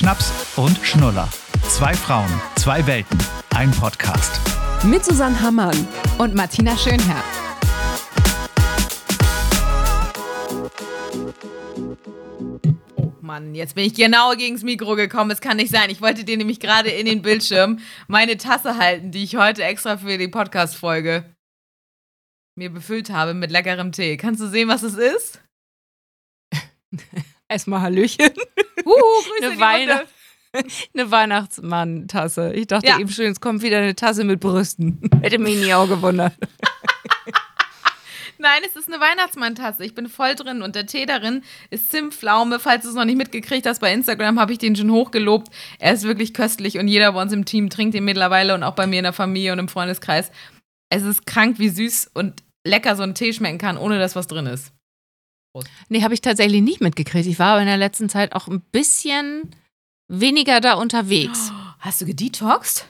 Schnaps 0.00 0.32
und 0.56 0.78
Schnuller. 0.78 1.28
Zwei 1.68 1.92
Frauen, 1.92 2.40
zwei 2.56 2.86
Welten, 2.86 3.18
ein 3.54 3.70
Podcast. 3.70 4.40
Mit 4.82 5.04
Susanne 5.04 5.38
Hammann 5.38 5.76
und 6.16 6.34
Martina 6.34 6.74
Schönherr. 6.74 7.22
Oh 12.96 13.12
Mann, 13.20 13.54
jetzt 13.54 13.74
bin 13.74 13.84
ich 13.84 13.92
genau 13.92 14.32
gegens 14.32 14.62
Mikro 14.62 14.96
gekommen. 14.96 15.32
Es 15.32 15.42
kann 15.42 15.58
nicht 15.58 15.70
sein. 15.70 15.90
Ich 15.90 16.00
wollte 16.00 16.24
dir 16.24 16.38
nämlich 16.38 16.60
gerade 16.60 16.88
in 16.88 17.04
den 17.04 17.20
Bildschirm 17.20 17.80
meine 18.08 18.38
Tasse 18.38 18.78
halten, 18.78 19.10
die 19.10 19.24
ich 19.24 19.36
heute 19.36 19.64
extra 19.64 19.98
für 19.98 20.16
die 20.16 20.28
Podcast-Folge 20.28 21.26
mir 22.56 22.70
befüllt 22.70 23.10
habe 23.10 23.34
mit 23.34 23.50
leckerem 23.50 23.92
Tee. 23.92 24.16
Kannst 24.16 24.40
du 24.40 24.46
sehen, 24.46 24.68
was 24.68 24.82
es 24.82 24.94
ist? 24.94 25.42
Erstmal 27.50 27.82
Hallöchen. 27.82 28.30
Uh, 28.90 29.22
Grüße 29.22 29.52
eine, 29.52 29.60
Weihnacht 29.60 30.06
eine 30.94 31.10
Weihnachtsmann-Tasse. 31.10 32.52
Ich 32.54 32.66
dachte 32.66 32.88
ja. 32.88 32.98
eben 32.98 33.10
schon, 33.10 33.26
jetzt 33.26 33.40
kommt 33.40 33.62
wieder 33.62 33.78
eine 33.78 33.94
Tasse 33.94 34.24
mit 34.24 34.40
Brüsten. 34.40 35.00
Hätte 35.22 35.38
mich 35.38 35.56
nie 35.56 35.72
auch 35.74 35.88
gewundert. 35.88 36.34
Nein, 38.38 38.62
es 38.66 38.74
ist 38.74 38.90
eine 38.90 39.00
Weihnachtsmann-Tasse. 39.00 39.84
Ich 39.84 39.94
bin 39.94 40.08
voll 40.08 40.34
drin 40.34 40.62
und 40.62 40.74
der 40.74 40.86
Tee 40.86 41.04
darin 41.04 41.42
ist 41.68 41.90
Zimtpflaume. 41.90 42.58
Falls 42.58 42.84
du 42.84 42.88
es 42.88 42.94
noch 42.94 43.04
nicht 43.04 43.18
mitgekriegt 43.18 43.66
hast, 43.66 43.80
bei 43.80 43.92
Instagram 43.92 44.40
habe 44.40 44.52
ich 44.52 44.58
den 44.58 44.74
schon 44.74 44.90
hochgelobt. 44.90 45.52
Er 45.78 45.92
ist 45.92 46.04
wirklich 46.04 46.32
köstlich 46.32 46.78
und 46.78 46.88
jeder 46.88 47.12
bei 47.12 47.20
uns 47.20 47.34
im 47.34 47.44
Team 47.44 47.68
trinkt 47.68 47.94
ihn 47.94 48.04
mittlerweile 48.04 48.54
und 48.54 48.62
auch 48.62 48.74
bei 48.74 48.86
mir 48.86 49.00
in 49.00 49.04
der 49.04 49.12
Familie 49.12 49.52
und 49.52 49.58
im 49.58 49.68
Freundeskreis. 49.68 50.30
Es 50.88 51.02
ist 51.02 51.26
krank, 51.26 51.58
wie 51.58 51.68
süß 51.68 52.12
und 52.14 52.42
lecker 52.66 52.96
so 52.96 53.02
ein 53.02 53.14
Tee 53.14 53.34
schmecken 53.34 53.58
kann, 53.58 53.76
ohne 53.76 53.98
dass 53.98 54.16
was 54.16 54.26
drin 54.26 54.46
ist. 54.46 54.72
Prost. 55.52 55.68
Nee, 55.88 56.02
habe 56.02 56.14
ich 56.14 56.20
tatsächlich 56.20 56.62
nicht 56.62 56.80
mitgekriegt. 56.80 57.26
Ich 57.26 57.38
war 57.38 57.52
aber 57.52 57.60
in 57.60 57.66
der 57.66 57.76
letzten 57.76 58.08
Zeit 58.08 58.34
auch 58.34 58.48
ein 58.48 58.60
bisschen 58.72 59.50
weniger 60.08 60.60
da 60.60 60.74
unterwegs. 60.74 61.52
Hast 61.78 62.00
du 62.00 62.06
gedetoxed? 62.06 62.86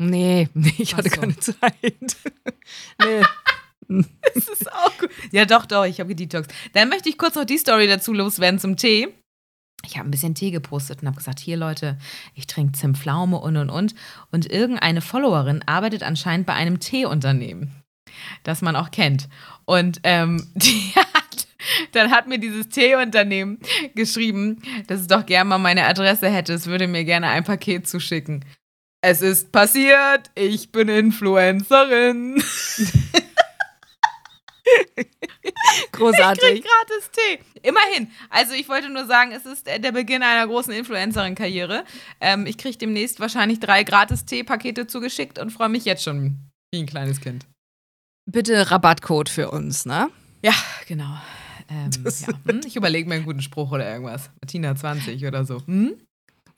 Nee, 0.00 0.48
nee 0.54 0.74
ich 0.78 0.94
hatte 0.96 1.10
so. 1.10 1.20
keine 1.20 1.36
Zeit. 1.38 1.72
nee. 3.02 3.22
das 4.34 4.48
ist 4.48 4.72
auch 4.72 4.96
gut. 4.98 5.10
Ja, 5.32 5.44
doch, 5.44 5.66
doch, 5.66 5.84
ich 5.84 6.00
habe 6.00 6.14
gedetoxed. 6.14 6.52
Dann 6.74 6.88
möchte 6.88 7.08
ich 7.08 7.18
kurz 7.18 7.34
noch 7.34 7.44
die 7.44 7.58
Story 7.58 7.86
dazu 7.86 8.12
loswerden 8.12 8.60
zum 8.60 8.76
Tee. 8.76 9.08
Ich 9.86 9.96
habe 9.96 10.08
ein 10.08 10.10
bisschen 10.10 10.34
Tee 10.34 10.50
gepostet 10.50 11.00
und 11.00 11.08
habe 11.08 11.16
gesagt, 11.16 11.38
hier 11.38 11.56
Leute, 11.56 11.98
ich 12.34 12.46
trinke 12.46 12.72
Zimtpflaume 12.72 13.38
und 13.38 13.56
und 13.56 13.70
und. 13.70 13.94
Und 14.30 14.50
irgendeine 14.50 15.00
Followerin 15.00 15.62
arbeitet 15.66 16.02
anscheinend 16.02 16.46
bei 16.46 16.54
einem 16.54 16.80
Teeunternehmen, 16.80 17.70
das 18.42 18.60
man 18.60 18.76
auch 18.76 18.90
kennt. 18.90 19.28
Und 19.64 20.00
ähm, 20.02 20.46
die 20.54 20.92
hat 20.94 21.07
dann 21.92 22.10
hat 22.10 22.26
mir 22.26 22.38
dieses 22.38 22.68
Teeunternehmen 22.68 23.58
geschrieben, 23.94 24.62
dass 24.86 25.00
es 25.00 25.06
doch 25.06 25.26
gerne 25.26 25.48
mal 25.48 25.58
meine 25.58 25.86
Adresse 25.86 26.28
hätte. 26.28 26.52
Es 26.54 26.66
würde 26.66 26.86
mir 26.86 27.04
gerne 27.04 27.28
ein 27.28 27.44
Paket 27.44 27.88
zuschicken. 27.88 28.44
Es 29.00 29.22
ist 29.22 29.52
passiert, 29.52 30.30
ich 30.34 30.72
bin 30.72 30.88
Influencerin. 30.88 32.42
Großartig. 35.92 36.44
Ich 36.44 36.62
krieg 36.62 36.64
gratis 36.64 37.10
Tee. 37.10 37.38
Immerhin. 37.62 38.10
Also 38.30 38.54
ich 38.54 38.68
wollte 38.68 38.88
nur 38.90 39.06
sagen, 39.06 39.32
es 39.32 39.46
ist 39.46 39.66
der 39.66 39.92
Beginn 39.92 40.22
einer 40.22 40.46
großen 40.46 40.72
Influencerin-Karriere. 40.72 41.84
Ähm, 42.20 42.46
ich 42.46 42.58
kriege 42.58 42.76
demnächst 42.76 43.20
wahrscheinlich 43.20 43.60
drei 43.60 43.84
gratis 43.84 44.24
Tee-Pakete 44.24 44.86
zugeschickt 44.86 45.38
und 45.38 45.50
freue 45.50 45.68
mich 45.68 45.84
jetzt 45.84 46.02
schon 46.02 46.50
wie 46.72 46.80
ein 46.80 46.86
kleines 46.86 47.20
Kind. 47.20 47.46
Bitte 48.26 48.70
Rabattcode 48.70 49.28
für 49.28 49.50
uns, 49.50 49.86
ne? 49.86 50.10
Ja, 50.42 50.54
genau. 50.86 51.18
Ähm, 51.68 51.90
ja. 52.04 52.28
Hm? 52.46 52.60
Ich 52.64 52.76
überlege 52.76 53.08
mir 53.08 53.16
einen 53.16 53.24
guten 53.24 53.42
Spruch 53.42 53.72
oder 53.72 53.88
irgendwas. 53.88 54.30
Martina 54.40 54.74
20 54.74 55.24
oder 55.26 55.44
so. 55.44 55.60
Hm? 55.66 56.00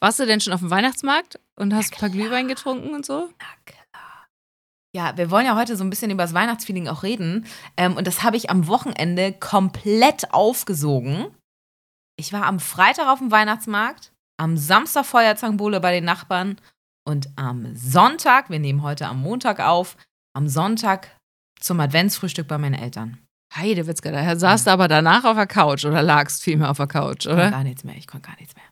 Warst 0.00 0.18
du 0.18 0.26
denn 0.26 0.40
schon 0.40 0.52
auf 0.52 0.60
dem 0.60 0.70
Weihnachtsmarkt 0.70 1.38
und 1.56 1.74
hast 1.74 1.92
ein 1.92 1.98
paar 1.98 2.08
Glühwein 2.08 2.48
getrunken 2.48 2.94
und 2.94 3.04
so? 3.04 3.28
Na 3.38 3.46
klar. 3.66 4.26
Ja, 4.94 5.16
wir 5.16 5.30
wollen 5.30 5.46
ja 5.46 5.56
heute 5.56 5.76
so 5.76 5.84
ein 5.84 5.90
bisschen 5.90 6.10
über 6.10 6.22
das 6.22 6.34
Weihnachtsfeeling 6.34 6.88
auch 6.88 7.02
reden. 7.02 7.46
Ähm, 7.76 7.96
und 7.96 8.06
das 8.06 8.22
habe 8.22 8.36
ich 8.36 8.50
am 8.50 8.66
Wochenende 8.66 9.32
komplett 9.32 10.32
aufgesogen. 10.32 11.26
Ich 12.18 12.32
war 12.32 12.46
am 12.46 12.60
Freitag 12.60 13.08
auf 13.08 13.18
dem 13.18 13.30
Weihnachtsmarkt, 13.30 14.12
am 14.38 14.56
Samstag 14.56 15.06
Feuerzangenbowle 15.06 15.80
bei 15.80 15.92
den 15.92 16.04
Nachbarn 16.04 16.60
und 17.06 17.28
am 17.36 17.74
Sonntag, 17.74 18.50
wir 18.50 18.58
nehmen 18.58 18.82
heute 18.82 19.06
am 19.06 19.20
Montag 19.20 19.60
auf, 19.60 19.96
am 20.34 20.48
Sonntag 20.48 21.16
zum 21.60 21.80
Adventsfrühstück 21.80 22.48
bei 22.48 22.58
meinen 22.58 22.74
Eltern. 22.74 23.18
Heidewitzka, 23.54 24.10
da 24.10 24.36
saß 24.36 24.64
ja. 24.64 24.70
du 24.70 24.72
aber 24.74 24.88
danach 24.88 25.24
auf 25.24 25.36
der 25.36 25.46
Couch 25.46 25.84
oder 25.84 26.02
lagst 26.02 26.42
vielmehr 26.42 26.70
auf 26.70 26.76
der 26.76 26.86
Couch, 26.86 27.26
oder? 27.26 27.36
Ich 27.36 27.42
konnte 27.42 27.50
gar 27.50 27.64
nichts 27.64 27.84
mehr, 27.84 27.96
ich 27.96 28.06
konnte 28.06 28.28
gar 28.28 28.36
nichts 28.38 28.54
mehr. 28.54 28.64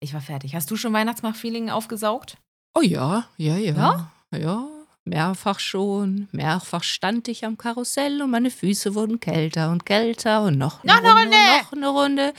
Ich 0.00 0.14
war 0.14 0.20
fertig. 0.20 0.54
Hast 0.54 0.70
du 0.70 0.76
schon 0.76 0.92
Weihnachtsmarkt-Feeling 0.92 1.70
aufgesaugt? 1.70 2.36
Oh 2.74 2.80
ja, 2.80 3.28
ja, 3.36 3.56
ja. 3.56 3.74
Ja? 3.74 4.12
Ja, 4.36 4.68
mehrfach 5.04 5.60
schon. 5.60 6.28
Mehrfach 6.32 6.82
stand 6.82 7.28
ich 7.28 7.44
am 7.44 7.58
Karussell 7.58 8.22
und 8.22 8.30
meine 8.30 8.50
Füße 8.50 8.94
wurden 8.94 9.20
kälter 9.20 9.70
und 9.70 9.84
kälter 9.84 10.42
und 10.42 10.58
noch 10.58 10.82
eine, 10.82 10.92
noch 10.94 11.16
Runde, 11.16 11.36
eine 11.36 11.62
noch 11.62 11.72
eine 11.72 11.88
Runde. 11.88 12.32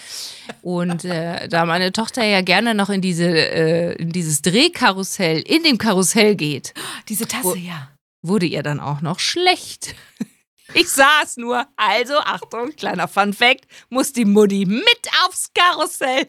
Und 0.61 1.05
äh, 1.05 1.47
da 1.47 1.65
meine 1.65 1.91
Tochter 1.91 2.25
ja 2.25 2.41
gerne 2.41 2.73
noch 2.73 2.89
in, 2.89 3.01
diese, 3.01 3.27
äh, 3.27 3.93
in 3.93 4.11
dieses 4.11 4.41
Drehkarussell, 4.41 5.39
in 5.39 5.63
dem 5.63 5.77
Karussell 5.77 6.35
geht. 6.35 6.73
Diese 7.07 7.27
Tasse, 7.27 7.43
wo, 7.43 7.55
ja. 7.55 7.89
Wurde 8.23 8.45
ihr 8.45 8.63
dann 8.63 8.79
auch 8.79 9.01
noch 9.01 9.19
schlecht. 9.19 9.95
Ich 10.73 10.89
saß 10.89 11.37
nur. 11.37 11.65
Also, 11.75 12.17
Achtung, 12.17 12.75
kleiner 12.75 13.07
Fun 13.07 13.33
Fact, 13.33 13.65
muss 13.89 14.11
die 14.11 14.25
Mutti 14.25 14.65
mit 14.65 14.83
aufs 15.25 15.51
Karussell. 15.53 16.27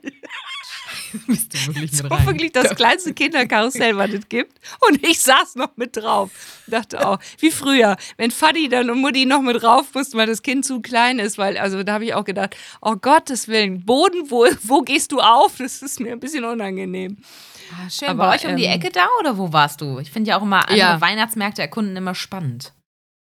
Bist 1.27 1.55
du 1.55 1.75
wirklich 1.75 2.03
mit 2.03 2.11
rein? 2.11 2.27
wirklich 2.27 2.53
das 2.53 2.75
kleinste 2.75 3.15
Kinderkarussell, 3.15 3.97
was 3.97 4.11
es 4.11 4.29
gibt. 4.29 4.61
Und 4.87 5.07
ich 5.07 5.21
saß 5.21 5.55
noch 5.57 5.77
mit 5.77 5.97
drauf. 5.97 6.31
Dachte 6.67 7.07
auch, 7.07 7.19
wie 7.39 7.51
früher, 7.51 7.97
wenn 8.17 8.31
Fadi 8.31 8.69
dann 8.69 8.91
und 8.91 9.01
Mutti 9.01 9.25
noch 9.25 9.41
mit 9.41 9.63
drauf 9.63 9.87
mussten, 9.95 10.19
weil 10.19 10.27
das 10.27 10.43
Kind 10.43 10.65
zu 10.65 10.81
klein 10.81 11.19
ist, 11.19 11.39
weil, 11.39 11.57
also 11.57 11.83
da 11.83 11.95
habe 11.95 12.05
ich 12.05 12.15
auch 12.15 12.25
gedacht, 12.25 12.57
oh 12.81 12.97
Gottes 12.97 13.49
Willen, 13.49 13.85
Boden, 13.85 14.31
wo, 14.31 14.47
wo 14.63 14.83
gehst 14.83 15.13
du 15.13 15.21
auf? 15.21 15.57
Das 15.59 15.83
ist 15.83 16.01
mir 16.01 16.13
ein 16.13 16.21
bisschen 16.21 16.45
unangenehm. 16.45 17.17
Ah, 17.73 17.89
schön. 17.89 18.09
Aber, 18.09 18.27
Bei 18.27 18.35
euch 18.35 18.47
um 18.47 18.57
die 18.57 18.65
ähm, 18.65 18.73
Ecke 18.73 18.91
da 18.91 19.07
oder 19.21 19.39
wo 19.39 19.53
warst 19.53 19.81
du? 19.81 19.99
Ich 19.99 20.11
finde 20.11 20.31
ja 20.31 20.39
auch 20.39 20.43
immer 20.43 20.69
andere 20.69 20.79
ja. 20.79 21.01
Weihnachtsmärkte 21.01 21.63
erkunden 21.63 21.97
immer 21.97 22.15
spannend. 22.15 22.73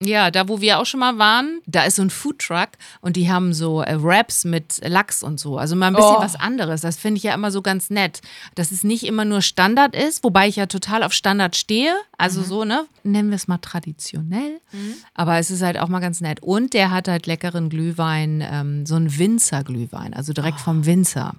Ja, 0.01 0.31
da 0.31 0.47
wo 0.47 0.61
wir 0.61 0.79
auch 0.79 0.85
schon 0.85 1.01
mal 1.01 1.17
waren, 1.17 1.59
da 1.65 1.83
ist 1.83 1.97
so 1.97 2.01
ein 2.01 2.09
Foodtruck 2.09 2.69
und 3.01 3.17
die 3.17 3.29
haben 3.29 3.53
so 3.53 3.83
äh, 3.83 4.01
Wraps 4.01 4.45
mit 4.45 4.79
Lachs 4.81 5.23
und 5.23 5.41
so. 5.41 5.57
Also 5.57 5.75
mal 5.75 5.87
ein 5.87 5.93
bisschen 5.93 6.15
oh. 6.17 6.21
was 6.21 6.37
anderes. 6.37 6.79
Das 6.79 6.95
finde 6.95 7.17
ich 7.17 7.23
ja 7.23 7.33
immer 7.33 7.51
so 7.51 7.61
ganz 7.61 7.89
nett. 7.89 8.21
Dass 8.55 8.71
es 8.71 8.85
nicht 8.85 9.05
immer 9.05 9.25
nur 9.25 9.41
Standard 9.41 9.95
ist, 9.95 10.23
wobei 10.23 10.47
ich 10.47 10.55
ja 10.55 10.67
total 10.67 11.03
auf 11.03 11.11
Standard 11.11 11.57
stehe. 11.57 11.93
Also 12.17 12.41
mhm. 12.41 12.45
so, 12.45 12.63
ne? 12.63 12.85
Nennen 13.03 13.29
wir 13.29 13.35
es 13.35 13.49
mal 13.49 13.57
traditionell. 13.57 14.61
Mhm. 14.71 14.93
Aber 15.15 15.37
es 15.37 15.51
ist 15.51 15.61
halt 15.61 15.77
auch 15.77 15.89
mal 15.89 15.99
ganz 15.99 16.21
nett. 16.21 16.41
Und 16.41 16.73
der 16.73 16.91
hat 16.91 17.09
halt 17.09 17.27
leckeren 17.27 17.67
Glühwein, 17.67 18.41
ähm, 18.49 18.85
so 18.85 18.95
ein 18.95 19.17
Winzer-Glühwein, 19.17 20.13
also 20.13 20.31
direkt 20.31 20.59
oh. 20.61 20.63
vom 20.63 20.85
Winzer. 20.85 21.35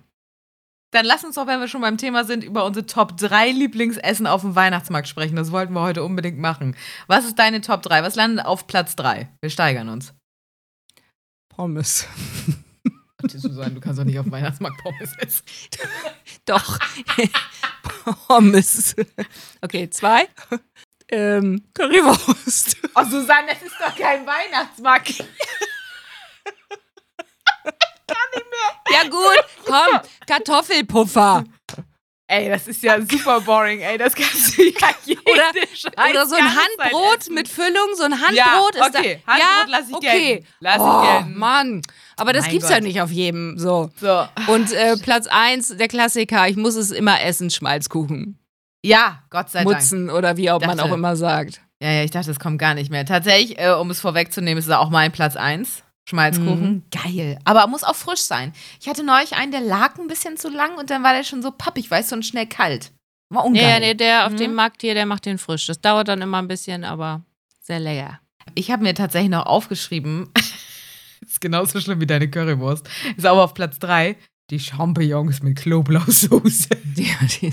Dann 0.93 1.05
lass 1.05 1.25
uns 1.25 1.37
doch, 1.37 1.47
wenn 1.47 1.61
wir 1.61 1.69
schon 1.69 1.81
beim 1.81 1.99
Thema 1.99 2.25
sind, 2.25 2.43
über 2.43 2.65
unsere 2.65 2.87
Top 2.87 3.17
3 3.17 3.51
Lieblingsessen 3.53 4.27
auf 4.27 4.41
dem 4.41 4.57
Weihnachtsmarkt 4.57 5.07
sprechen. 5.07 5.37
Das 5.37 5.53
wollten 5.53 5.73
wir 5.73 5.83
heute 5.83 6.03
unbedingt 6.03 6.39
machen. 6.39 6.77
Was 7.07 7.25
ist 7.25 7.39
deine 7.39 7.61
Top 7.61 7.83
3? 7.83 8.03
Was 8.03 8.17
landet 8.17 8.45
auf 8.45 8.67
Platz 8.67 8.97
3? 8.97 9.29
Wir 9.41 9.51
steigern 9.51 9.89
uns. 9.89 10.15
Pommes. 11.49 12.07
Susanne, 13.29 13.75
du 13.75 13.81
kannst 13.81 13.99
doch 13.99 14.05
nicht 14.05 14.19
auf 14.19 14.25
dem 14.25 14.33
Weihnachtsmarkt 14.33 14.83
Pommes 14.83 15.17
essen. 15.19 15.45
doch. 16.47 16.79
Pommes. 18.27 18.97
Okay, 19.61 19.91
zwei. 19.91 20.27
Ähm, 21.09 21.65
Currywurst. 21.75 22.77
Oh, 22.95 23.05
Susanne, 23.05 23.49
das 23.49 23.63
ist 23.63 23.77
doch 23.79 23.95
kein 23.97 24.27
Weihnachtsmarkt. 24.27 25.25
Ja 28.93 29.09
gut, 29.09 29.45
komm, 29.65 30.01
Kartoffelpuffer. 30.27 31.45
Ey, 32.31 32.49
das 32.49 32.69
ist 32.69 32.81
ja 32.85 33.01
super 33.01 33.41
boring, 33.41 33.81
ey. 33.81 33.99
Das 33.99 34.15
kannst 34.15 34.57
du 34.57 34.63
ja 34.63 34.89
jede 35.05 35.21
oder, 35.25 36.11
oder 36.11 36.27
so 36.27 36.37
ein 36.37 36.45
Handbrot 36.45 37.29
mit 37.31 37.49
Füllung, 37.49 37.97
so 37.97 38.05
ein 38.05 38.13
Handbrot 38.13 38.77
ja, 38.77 38.87
ist 38.87 38.97
okay. 38.97 39.21
da. 39.27 39.33
Handbrot 39.33 39.67
ja, 39.67 39.67
lass 39.67 39.89
ich 39.89 39.95
okay. 39.97 40.29
gelten. 40.29 40.47
Lass 40.61 40.79
oh, 40.79 41.03
ich 41.03 41.11
gelten. 41.11 41.39
Mann. 41.39 41.83
Aber 42.17 42.33
das 42.33 42.45
mein 42.45 42.53
gibt's 42.53 42.69
Gott. 42.69 42.77
ja 42.77 42.83
nicht 42.83 43.01
auf 43.01 43.11
jedem 43.11 43.59
so. 43.59 43.91
so. 44.01 44.29
Und 44.47 44.71
äh, 44.73 44.97
Platz 44.99 45.27
1, 45.27 45.77
der 45.77 45.89
Klassiker, 45.89 46.47
ich 46.47 46.57
muss 46.57 46.77
es 46.77 46.93
immer 46.93 47.21
essen, 47.21 47.51
Schmalzkuchen. 47.51 48.39
Ja, 48.85 49.25
Gott 49.31 49.51
sei 49.51 49.65
Dank. 49.65 49.77
Mutzen 49.77 50.09
oder 50.09 50.37
wie 50.37 50.53
auch 50.53 50.61
man 50.61 50.79
auch 50.79 50.93
immer 50.93 51.17
sagt. 51.17 51.61
Ja, 51.83 51.91
ja, 51.91 52.05
ich 52.05 52.13
dachte, 52.13 52.29
das 52.29 52.39
kommt 52.39 52.61
gar 52.61 52.75
nicht 52.75 52.91
mehr. 52.91 53.05
Tatsächlich, 53.05 53.59
äh, 53.59 53.73
um 53.73 53.91
es 53.91 54.01
vorwegzunehmen, 54.01 54.59
ist 54.59 54.67
es 54.67 54.73
auch 54.73 54.91
mein 54.91 55.11
Platz 55.11 55.35
1. 55.35 55.83
Schmalzkuchen, 56.11 56.71
mhm. 56.71 56.83
geil. 56.91 57.39
Aber 57.45 57.67
muss 57.69 57.85
auch 57.85 57.95
frisch 57.95 58.23
sein. 58.23 58.53
Ich 58.81 58.89
hatte 58.89 59.05
neulich 59.05 59.35
einen, 59.35 59.53
der 59.53 59.61
lag 59.61 59.97
ein 59.97 60.09
bisschen 60.09 60.37
zu 60.37 60.49
lang 60.49 60.77
und 60.77 60.91
dann 60.91 61.05
war 61.05 61.13
der 61.13 61.23
schon 61.23 61.41
so 61.41 61.53
pappig, 61.53 61.89
weißt 61.91 62.11
du, 62.11 62.17
und 62.17 62.27
schnell 62.27 62.47
kalt. 62.47 62.93
War 63.29 63.45
ungeil. 63.45 63.79
Nee, 63.79 63.87
nee, 63.87 63.95
der 63.95 64.27
auf 64.27 64.33
mhm. 64.33 64.39
dem 64.39 64.55
Markt 64.55 64.81
hier, 64.81 64.95
der 64.95 65.07
macht 65.07 65.25
den 65.25 65.39
frisch. 65.39 65.67
Das 65.67 65.81
dauert 65.81 66.09
dann 66.09 66.21
immer 66.21 66.39
ein 66.39 66.49
bisschen, 66.49 66.85
aber 66.85 67.23
sehr 67.61 67.79
lecker. 67.79 68.19
Ich 68.57 68.73
habe 68.73 68.83
mir 68.83 68.95
tatsächlich 68.95 69.31
noch 69.31 69.47
aufgeschrieben, 69.47 70.31
ist 71.21 71.41
genauso 71.41 71.81
schlimm 71.81 72.01
wie 72.01 72.07
deine 72.07 72.29
Currywurst, 72.29 72.89
ist 73.17 73.27
aber 73.27 73.45
auf 73.45 73.55
Platz 73.55 73.79
3, 73.79 74.17
Die 74.51 74.59
Champignons 74.59 75.43
mit 75.43 75.59
Knoblauchsoße. 75.59 76.71
Ja, 76.97 77.53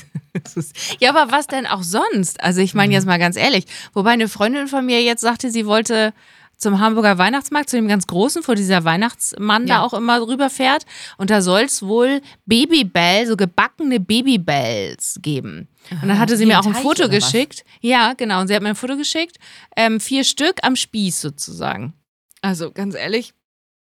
ja, 0.99 1.09
aber 1.15 1.31
was 1.31 1.47
denn 1.47 1.65
auch 1.67 1.83
sonst? 1.83 2.43
Also 2.43 2.59
ich 2.61 2.73
meine 2.73 2.93
jetzt 2.93 3.05
mal 3.05 3.19
ganz 3.19 3.37
ehrlich, 3.37 3.65
wobei 3.93 4.11
eine 4.11 4.27
Freundin 4.27 4.67
von 4.67 4.85
mir 4.85 5.01
jetzt 5.01 5.21
sagte, 5.21 5.51
sie 5.51 5.65
wollte 5.65 6.13
zum 6.57 6.79
Hamburger 6.79 7.17
Weihnachtsmarkt, 7.17 7.69
zu 7.69 7.75
dem 7.75 7.87
ganz 7.87 8.07
großen, 8.07 8.41
wo 8.47 8.53
dieser 8.53 8.83
Weihnachtsmann 8.83 9.67
Ja. 9.67 9.77
da 9.77 9.81
auch 9.83 9.93
immer 9.93 10.19
rüberfährt. 10.21 10.85
Und 11.17 11.29
da 11.29 11.41
soll 11.41 11.61
es 11.61 11.83
wohl 11.83 12.21
Babybell, 12.45 13.27
so 13.27 13.37
gebackene 13.37 13.99
Babybells 13.99 15.19
geben. 15.21 15.67
Und 16.01 16.07
dann 16.07 16.19
hatte 16.19 16.35
sie 16.35 16.45
mir 16.45 16.59
auch 16.59 16.65
ein 16.65 16.73
Teig 16.73 16.81
Foto 16.81 17.03
oder 17.05 17.15
was? 17.17 17.31
geschickt. 17.31 17.63
Ja, 17.81 18.13
genau. 18.13 18.41
Und 18.41 18.47
sie 18.47 18.55
hat 18.55 18.61
mir 18.63 18.69
ein 18.69 18.75
Foto 18.75 18.97
geschickt. 18.97 19.37
Ähm, 19.75 19.99
vier 19.99 20.23
Stück 20.23 20.55
am 20.63 20.75
Spieß 20.75 21.21
sozusagen. 21.21 21.93
Also 22.41 22.71
ganz 22.71 22.95
ehrlich, 22.95 23.33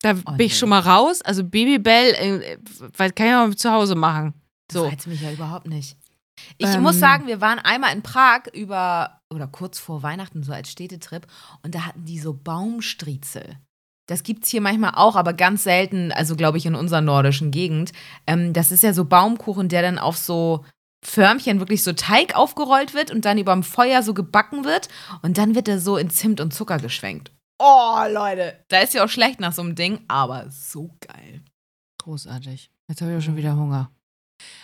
da 0.01 0.13
bin 0.13 0.23
nee. 0.37 0.43
ich 0.45 0.57
schon 0.57 0.69
mal 0.69 0.79
raus. 0.79 1.21
Also 1.21 1.43
Babybell, 1.43 2.13
äh, 2.13 2.57
weil 2.97 3.11
kann 3.11 3.25
ich 3.27 3.31
ja 3.31 3.47
mal 3.47 3.55
zu 3.55 3.71
Hause 3.71 3.95
machen. 3.95 4.33
Das 4.67 4.75
So. 4.81 4.87
reizt 4.87 5.07
mich 5.07 5.21
ja 5.21 5.31
überhaupt 5.31 5.67
nicht. 5.67 5.95
Ich 6.57 6.67
Ähm. 6.67 6.81
muss 6.81 6.99
sagen, 6.99 7.27
wir 7.27 7.41
waren 7.41 7.59
einmal 7.59 7.93
in 7.93 8.03
Prag 8.03 8.43
über 8.53 9.21
oder 9.33 9.47
kurz 9.47 9.79
vor 9.79 10.03
Weihnachten 10.03 10.43
so 10.43 10.53
als 10.53 10.71
Städtetrip 10.71 11.27
und 11.63 11.75
da 11.75 11.85
hatten 11.85 12.05
die 12.05 12.19
so 12.19 12.33
Baumstriezel. 12.33 13.57
Das 14.07 14.23
gibt 14.23 14.45
es 14.45 14.49
hier 14.51 14.61
manchmal 14.61 14.93
auch, 14.95 15.15
aber 15.17 15.33
ganz 15.33 15.63
selten, 15.63 16.13
also 16.13 16.35
glaube 16.37 16.57
ich 16.57 16.65
in 16.65 16.75
unserer 16.75 17.01
nordischen 17.01 17.51
Gegend. 17.51 17.91
Ähm, 18.25 18.53
das 18.53 18.71
ist 18.71 18.83
ja 18.83 18.93
so 18.93 19.03
Baumkuchen, 19.03 19.67
der 19.67 19.81
dann 19.81 19.99
auf 19.99 20.15
so 20.17 20.63
Förmchen 21.05 21.59
wirklich 21.59 21.83
so 21.83 21.93
Teig 21.93 22.35
aufgerollt 22.35 22.93
wird 22.93 23.11
und 23.11 23.25
dann 23.25 23.37
überm 23.37 23.63
Feuer 23.63 24.01
so 24.03 24.13
gebacken 24.13 24.63
wird 24.63 24.87
und 25.21 25.37
dann 25.37 25.55
wird 25.55 25.67
er 25.67 25.79
so 25.79 25.97
in 25.97 26.09
Zimt 26.09 26.39
und 26.39 26.53
Zucker 26.53 26.77
geschwenkt. 26.77 27.31
Oh, 27.59 27.99
Leute. 28.09 28.63
Da 28.69 28.79
ist 28.79 28.93
ja 28.93 29.03
auch 29.03 29.09
schlecht 29.09 29.39
nach 29.39 29.51
so 29.53 29.61
einem 29.61 29.75
Ding, 29.75 29.99
aber 30.07 30.49
so 30.51 30.95
geil. 31.01 31.43
Großartig. 32.01 32.71
Jetzt 32.87 33.01
habe 33.01 33.11
ich 33.11 33.17
auch 33.17 33.21
schon 33.21 33.35
wieder 33.35 33.55
Hunger. 33.55 33.91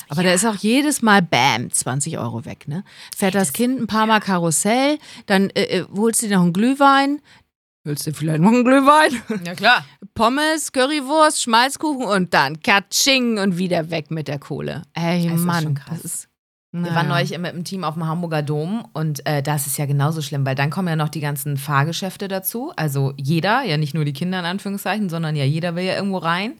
Aber 0.09 0.23
da 0.23 0.31
ist 0.33 0.45
auch 0.45 0.55
jedes 0.55 1.01
Mal 1.01 1.21
Bam, 1.21 1.71
20 1.71 2.17
Euro 2.19 2.45
weg, 2.45 2.67
ne? 2.67 2.83
Fährt 3.15 3.35
das 3.35 3.47
das- 3.49 3.53
Kind 3.53 3.79
ein 3.81 3.87
paar 3.87 4.05
Mal 4.05 4.19
Karussell, 4.19 4.99
dann 5.25 5.49
äh, 5.51 5.79
äh, 5.79 5.85
holst 5.95 6.21
du 6.21 6.27
dir 6.27 6.35
noch 6.37 6.43
einen 6.43 6.53
Glühwein. 6.53 7.19
Willst 7.85 8.07
du 8.07 8.13
vielleicht 8.13 8.41
noch 8.41 8.51
einen 8.51 8.63
Glühwein? 8.63 9.21
Ja, 9.45 9.55
klar. 9.55 9.85
Pommes, 10.15 10.71
Currywurst, 10.71 11.41
Schmalzkuchen 11.41 12.05
und 12.05 12.33
dann 12.33 12.61
Katsching 12.61 13.39
und 13.39 13.57
wieder 13.57 13.89
weg 13.89 14.09
mit 14.11 14.27
der 14.29 14.39
Kohle. 14.39 14.83
Ey, 14.93 15.23
Das 15.27 15.39
ist 15.39 15.45
Mann, 15.45 15.63
schon 15.63 15.73
krass. 15.75 16.01
das 16.01 16.05
ist. 16.05 16.27
Wir 16.75 16.95
waren 16.95 17.07
neulich 17.07 17.37
mit 17.37 17.53
dem 17.53 17.63
Team 17.65 17.83
auf 17.83 17.93
dem 17.93 18.07
Hamburger 18.07 18.41
Dom 18.41 18.83
und 18.93 19.23
äh, 19.27 19.43
das 19.43 19.67
ist 19.67 19.77
ja 19.77 19.85
genauso 19.85 20.23
schlimm, 20.23 20.43
weil 20.43 20.55
dann 20.55 20.71
kommen 20.71 20.87
ja 20.87 20.95
noch 20.95 21.09
die 21.09 21.19
ganzen 21.19 21.55
Fahrgeschäfte 21.57 22.27
dazu. 22.27 22.73
Also 22.75 23.13
jeder, 23.15 23.61
ja 23.61 23.77
nicht 23.77 23.93
nur 23.93 24.05
die 24.05 24.13
Kinder 24.13 24.39
in 24.39 24.45
Anführungszeichen, 24.45 25.07
sondern 25.07 25.35
ja 25.35 25.43
jeder 25.45 25.75
will 25.75 25.83
ja 25.83 25.93
irgendwo 25.95 26.17
rein. 26.17 26.53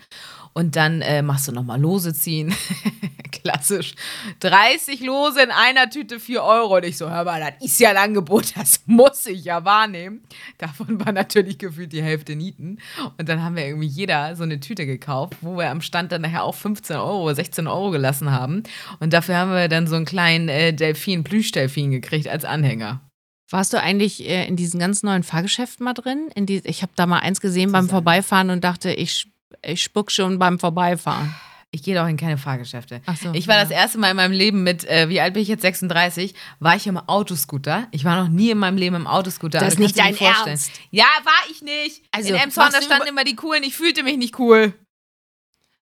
Und 0.54 0.76
dann 0.76 1.02
äh, 1.02 1.22
machst 1.22 1.48
du 1.48 1.52
nochmal 1.52 1.82
Lose 1.82 2.14
ziehen. 2.14 2.54
Klassisch. 3.32 3.96
30 4.40 5.02
Lose 5.02 5.42
in 5.42 5.50
einer 5.50 5.90
Tüte 5.90 6.20
4 6.20 6.44
Euro. 6.44 6.78
Und 6.78 6.86
ich 6.86 6.98
so, 6.98 7.10
hör 7.10 7.24
mal, 7.24 7.40
das 7.40 7.66
ist 7.66 7.80
ja 7.80 7.90
ein 7.90 7.98
Angebot, 7.98 8.56
das 8.56 8.82
muss 8.86 9.26
ich 9.26 9.46
ja 9.46 9.66
wahrnehmen. 9.66 10.24
Davon 10.60 11.04
war 11.04 11.12
natürlich 11.12 11.58
gefühlt 11.58 11.92
die 11.92 12.04
Hälfte 12.04 12.36
Nieten. 12.36 12.78
Und 13.18 13.28
dann 13.28 13.42
haben 13.44 13.56
wir 13.56 13.66
irgendwie 13.66 13.88
jeder 13.88 14.36
so 14.36 14.44
eine 14.44 14.60
Tüte 14.60 14.86
gekauft, 14.86 15.38
wo 15.42 15.58
wir 15.58 15.72
am 15.72 15.82
Stand 15.82 16.12
dann 16.12 16.22
nachher 16.22 16.44
auch 16.44 16.56
15 16.56 16.98
Euro, 16.98 17.34
16 17.34 17.68
Euro 17.68 17.92
gelassen 17.92 18.32
haben. 18.32 18.64
Und 19.00 19.14
dafür 19.14 19.38
haben 19.38 19.52
wir 19.52 19.68
dann 19.68 19.88
so 19.88 19.96
einen 19.96 20.06
kleinen 20.06 20.50
äh, 20.50 20.74
Delfin, 20.74 21.24
Plüschdelfin 21.24 21.92
gekriegt 21.92 22.28
als 22.28 22.46
Anhänger. 22.46 23.02
Warst 23.50 23.74
du 23.74 23.80
eigentlich 23.80 24.28
äh, 24.28 24.48
in 24.48 24.56
diesen 24.56 24.80
ganz 24.80 25.04
neuen 25.04 25.24
Fahrgeschäften 25.24 25.84
mal 25.84 25.94
drin? 25.94 26.30
In 26.34 26.46
die, 26.46 26.62
ich 26.66 26.82
habe 26.82 26.94
da 26.96 27.06
mal 27.06 27.20
eins 27.20 27.42
gesehen 27.42 27.72
beim. 27.72 27.88
Vorbeifahren 27.88 28.50
und 28.50 28.64
dachte, 28.64 28.92
ich, 28.92 29.28
ich 29.62 29.84
spuck 29.84 30.12
schon 30.12 30.40
beim 30.40 30.60
Vorbeifahren. 30.60 31.34
Ich 31.72 31.82
gehe 31.82 31.96
doch 31.96 32.08
in 32.08 32.18
keine 32.18 32.38
Fahrgeschäfte. 32.38 33.02
Ach 33.08 33.18
so, 33.18 33.32
ich 33.34 33.48
war 33.48 33.56
ja. 33.56 33.64
das 33.64 33.72
erste 33.72 33.98
Mal 33.98 34.12
in 34.12 34.18
meinem 34.18 34.32
Leben 34.32 34.62
mit, 34.62 34.84
äh, 34.86 35.10
wie 35.10 35.20
alt 35.20 35.34
bin 35.34 35.42
ich 35.42 35.48
jetzt, 35.48 35.64
36, 35.64 36.36
war 36.60 36.76
ich 36.76 36.86
im 36.86 36.98
Autoscooter. 36.98 37.88
Ich 37.90 38.06
war 38.06 38.22
noch 38.22 38.30
nie 38.30 38.52
in 38.52 38.60
meinem 38.60 38.78
Leben 38.78 38.96
im 38.96 39.08
Autoscooter. 39.08 39.58
Das 39.58 39.64
Also 39.64 39.76
ist 39.78 39.80
nicht 39.80 39.98
dein 39.98 40.14
vorstellen. 40.14 40.50
Ernst. 40.50 40.72
Ja, 40.92 41.06
war 41.24 41.50
ich 41.50 41.64
nicht. 41.64 42.04
Also, 42.12 42.30
in 42.30 42.36
Emshorn, 42.36 42.72
da 42.72 42.80
standen 42.80 43.08
immer 43.08 43.24
die 43.24 43.36
Coolen. 43.36 43.64
Ich 43.64 43.76
fühlte 43.76 44.04
mich 44.04 44.18
nicht 44.18 44.38
cool. 44.38 44.76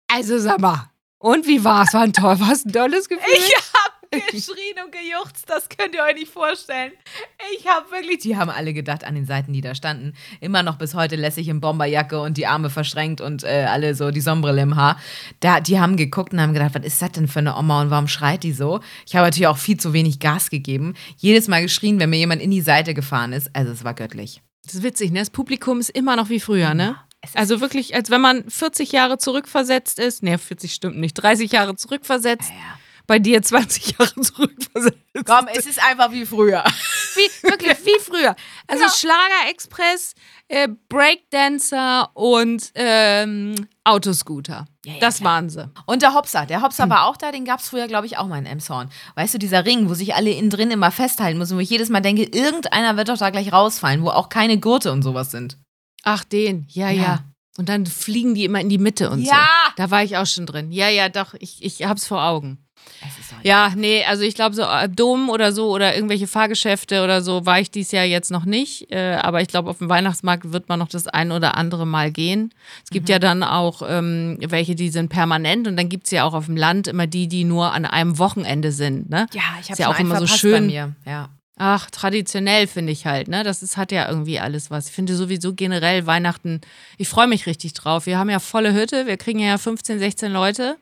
Also 0.09 0.39
sag 0.39 0.59
mal. 0.59 0.89
Und 1.19 1.47
wie 1.47 1.63
war's? 1.63 1.93
War 1.93 2.01
ein 2.01 2.13
toll, 2.13 2.37
war's 2.41 2.65
ein 2.65 2.73
tolles 2.73 3.07
Gefühl? 3.07 3.23
Ich 3.33 3.53
geschrien 4.11 4.75
und 4.83 4.91
gejuchzt, 4.91 5.49
das 5.49 5.69
könnt 5.69 5.95
ihr 5.95 6.03
euch 6.03 6.15
nicht 6.15 6.31
vorstellen. 6.31 6.91
Ich 7.57 7.67
habe 7.67 7.89
wirklich, 7.91 8.19
die 8.19 8.35
haben 8.37 8.49
alle 8.49 8.73
gedacht 8.73 9.03
an 9.03 9.15
den 9.15 9.25
Seiten, 9.25 9.53
die 9.53 9.61
da 9.61 9.75
standen, 9.75 10.13
immer 10.41 10.63
noch 10.63 10.77
bis 10.77 10.93
heute 10.93 11.15
lässig 11.15 11.47
in 11.47 11.61
Bomberjacke 11.61 12.19
und 12.19 12.37
die 12.37 12.47
Arme 12.47 12.69
verschränkt 12.69 13.21
und 13.21 13.43
äh, 13.43 13.65
alle 13.69 13.95
so 13.95 14.11
die 14.11 14.21
Sonnenbrille 14.21 14.61
im 14.61 14.75
Haar. 14.75 14.99
Da, 15.39 15.59
die 15.59 15.79
haben 15.79 15.97
geguckt 15.97 16.33
und 16.33 16.41
haben 16.41 16.53
gedacht, 16.53 16.75
was 16.75 16.85
ist 16.85 17.01
das 17.01 17.11
denn 17.11 17.27
für 17.27 17.39
eine 17.39 17.57
Oma 17.57 17.81
und 17.81 17.89
warum 17.89 18.07
schreit 18.07 18.43
die 18.43 18.53
so? 18.53 18.81
Ich 19.05 19.15
habe 19.15 19.25
natürlich 19.27 19.47
auch 19.47 19.57
viel 19.57 19.77
zu 19.77 19.93
wenig 19.93 20.19
Gas 20.19 20.49
gegeben. 20.49 20.93
Jedes 21.17 21.47
Mal 21.47 21.61
geschrien, 21.61 21.99
wenn 21.99 22.09
mir 22.09 22.17
jemand 22.17 22.41
in 22.41 22.51
die 22.51 22.61
Seite 22.61 22.93
gefahren 22.93 23.33
ist. 23.33 23.49
Also 23.55 23.71
es 23.71 23.83
war 23.83 23.93
göttlich. 23.93 24.41
Das 24.63 24.75
ist 24.75 24.83
witzig, 24.83 25.11
ne? 25.11 25.19
Das 25.19 25.29
Publikum 25.29 25.79
ist 25.79 25.89
immer 25.89 26.15
noch 26.15 26.29
wie 26.29 26.39
früher, 26.39 26.73
ne? 26.73 26.97
Also 27.33 27.61
wirklich, 27.61 27.95
als 27.95 28.09
wenn 28.09 28.21
man 28.21 28.49
40 28.49 28.91
Jahre 28.91 29.17
zurückversetzt 29.17 29.99
ist. 29.99 30.23
Ne, 30.23 30.37
40 30.37 30.73
stimmt 30.73 30.97
nicht. 30.97 31.13
30 31.13 31.51
Jahre 31.51 31.75
zurückversetzt. 31.75 32.51
Bei 33.07 33.19
dir 33.19 33.41
20 33.41 33.91
Jahre 33.97 34.21
zurückversetzt. 34.21 34.97
Komm, 35.25 35.47
es 35.53 35.65
ist 35.65 35.81
einfach 35.83 36.11
wie 36.11 36.25
früher. 36.25 36.63
Wie, 37.15 37.49
wirklich, 37.49 37.77
wie 37.85 37.99
früher. 37.99 38.35
Also 38.67 38.83
Schlager-Express, 38.95 40.13
äh, 40.49 40.67
Breakdancer 40.89 42.11
und 42.13 42.71
ähm, 42.75 43.67
Autoscooter. 43.85 44.65
Ja, 44.85 44.93
ja, 44.93 44.99
das 44.99 45.17
klar. 45.17 45.33
waren 45.33 45.49
sie. 45.49 45.71
Und 45.85 46.01
der 46.01 46.13
Hopser. 46.13 46.45
Der 46.45 46.61
Hopser 46.61 46.89
war 46.89 47.05
auch 47.05 47.17
da, 47.17 47.31
den 47.31 47.45
gab 47.45 47.61
es 47.61 47.69
früher, 47.69 47.87
glaube 47.87 48.05
ich, 48.05 48.17
auch 48.17 48.27
mal 48.27 48.37
in 48.37 48.45
Emshorn. 48.45 48.89
Weißt 49.15 49.33
du, 49.33 49.39
dieser 49.39 49.65
Ring, 49.65 49.89
wo 49.89 49.93
sich 49.93 50.13
alle 50.13 50.29
innen 50.29 50.49
drin 50.49 50.69
immer 50.69 50.91
festhalten 50.91 51.39
müssen, 51.39 51.57
wo 51.57 51.61
ich 51.61 51.69
jedes 51.69 51.89
Mal 51.89 52.01
denke, 52.01 52.23
irgendeiner 52.23 52.97
wird 52.97 53.09
doch 53.09 53.17
da 53.17 53.29
gleich 53.29 53.51
rausfallen, 53.51 54.03
wo 54.03 54.09
auch 54.09 54.29
keine 54.29 54.59
Gurte 54.59 54.91
und 54.91 55.01
sowas 55.01 55.31
sind. 55.31 55.57
Ach, 56.03 56.23
den. 56.23 56.67
Ja, 56.69 56.89
ja. 56.89 57.03
Ja. 57.03 57.23
Und 57.57 57.69
dann 57.69 57.85
fliegen 57.87 58.35
die 58.35 58.45
immer 58.45 58.61
in 58.61 58.69
die 58.69 58.77
Mitte 58.77 59.09
und 59.09 59.25
so. 59.25 59.31
Ja. 59.31 59.47
Da 59.77 59.89
war 59.89 60.03
ich 60.03 60.17
auch 60.17 60.27
schon 60.27 60.45
drin. 60.45 60.71
Ja, 60.71 60.89
ja, 60.89 61.09
doch. 61.09 61.33
Ich, 61.39 61.63
ich 61.63 61.83
hab's 61.83 62.05
vor 62.05 62.23
Augen. 62.23 62.59
Ja, 63.43 63.71
nee, 63.75 64.03
also 64.05 64.23
ich 64.23 64.35
glaube 64.35 64.55
so 64.55 64.63
äh, 64.63 64.89
Dom 64.89 65.29
oder 65.29 65.51
so 65.51 65.69
oder 65.69 65.95
irgendwelche 65.95 66.27
Fahrgeschäfte 66.27 67.03
oder 67.03 67.21
so 67.21 67.45
war 67.45 67.59
ich 67.59 67.71
dieses 67.71 67.91
Jahr 67.91 68.05
jetzt 68.05 68.31
noch 68.31 68.45
nicht. 68.45 68.91
Äh, 68.91 69.15
aber 69.21 69.41
ich 69.41 69.47
glaube, 69.47 69.69
auf 69.69 69.77
dem 69.77 69.89
Weihnachtsmarkt 69.89 70.51
wird 70.51 70.69
man 70.69 70.79
noch 70.79 70.87
das 70.87 71.07
ein 71.07 71.31
oder 71.31 71.55
andere 71.55 71.85
Mal 71.85 72.11
gehen. 72.11 72.53
Es 72.83 72.89
gibt 72.89 73.09
ja 73.09 73.19
dann 73.19 73.43
auch 73.43 73.81
ähm, 73.87 74.37
welche, 74.41 74.75
die 74.75 74.89
sind 74.89 75.09
permanent 75.09 75.67
und 75.67 75.77
dann 75.77 75.89
gibt 75.89 76.05
es 76.05 76.11
ja 76.11 76.23
auch 76.23 76.33
auf 76.33 76.45
dem 76.45 76.57
Land 76.57 76.87
immer 76.87 77.07
die, 77.07 77.27
die 77.27 77.43
nur 77.43 77.73
an 77.73 77.85
einem 77.85 78.17
Wochenende 78.17 78.71
sind. 78.71 79.09
Ne? 79.09 79.27
Ja, 79.33 79.41
ich 79.61 79.71
habe 79.71 79.81
ja 79.81 79.89
auch 79.89 79.99
immer 79.99 80.19
so 80.19 80.27
schön. 80.27 80.69
Ja. 80.69 81.29
Ach, 81.59 81.89
traditionell 81.89 82.67
finde 82.67 82.91
ich 82.91 83.07
halt, 83.07 83.27
ne? 83.27 83.43
Das 83.43 83.63
ist, 83.63 83.77
hat 83.77 83.91
ja 83.91 84.07
irgendwie 84.07 84.39
alles 84.39 84.69
was. 84.69 84.89
Ich 84.89 84.93
finde 84.93 85.15
sowieso 85.15 85.55
generell 85.55 86.05
Weihnachten, 86.05 86.61
ich 86.99 87.09
freue 87.09 87.25
mich 87.25 87.47
richtig 87.47 87.73
drauf. 87.73 88.05
Wir 88.05 88.19
haben 88.19 88.29
ja 88.29 88.37
volle 88.37 88.75
Hütte, 88.75 89.07
wir 89.07 89.17
kriegen 89.17 89.39
ja 89.39 89.57
15, 89.57 89.97
16 89.97 90.31
Leute. 90.31 90.77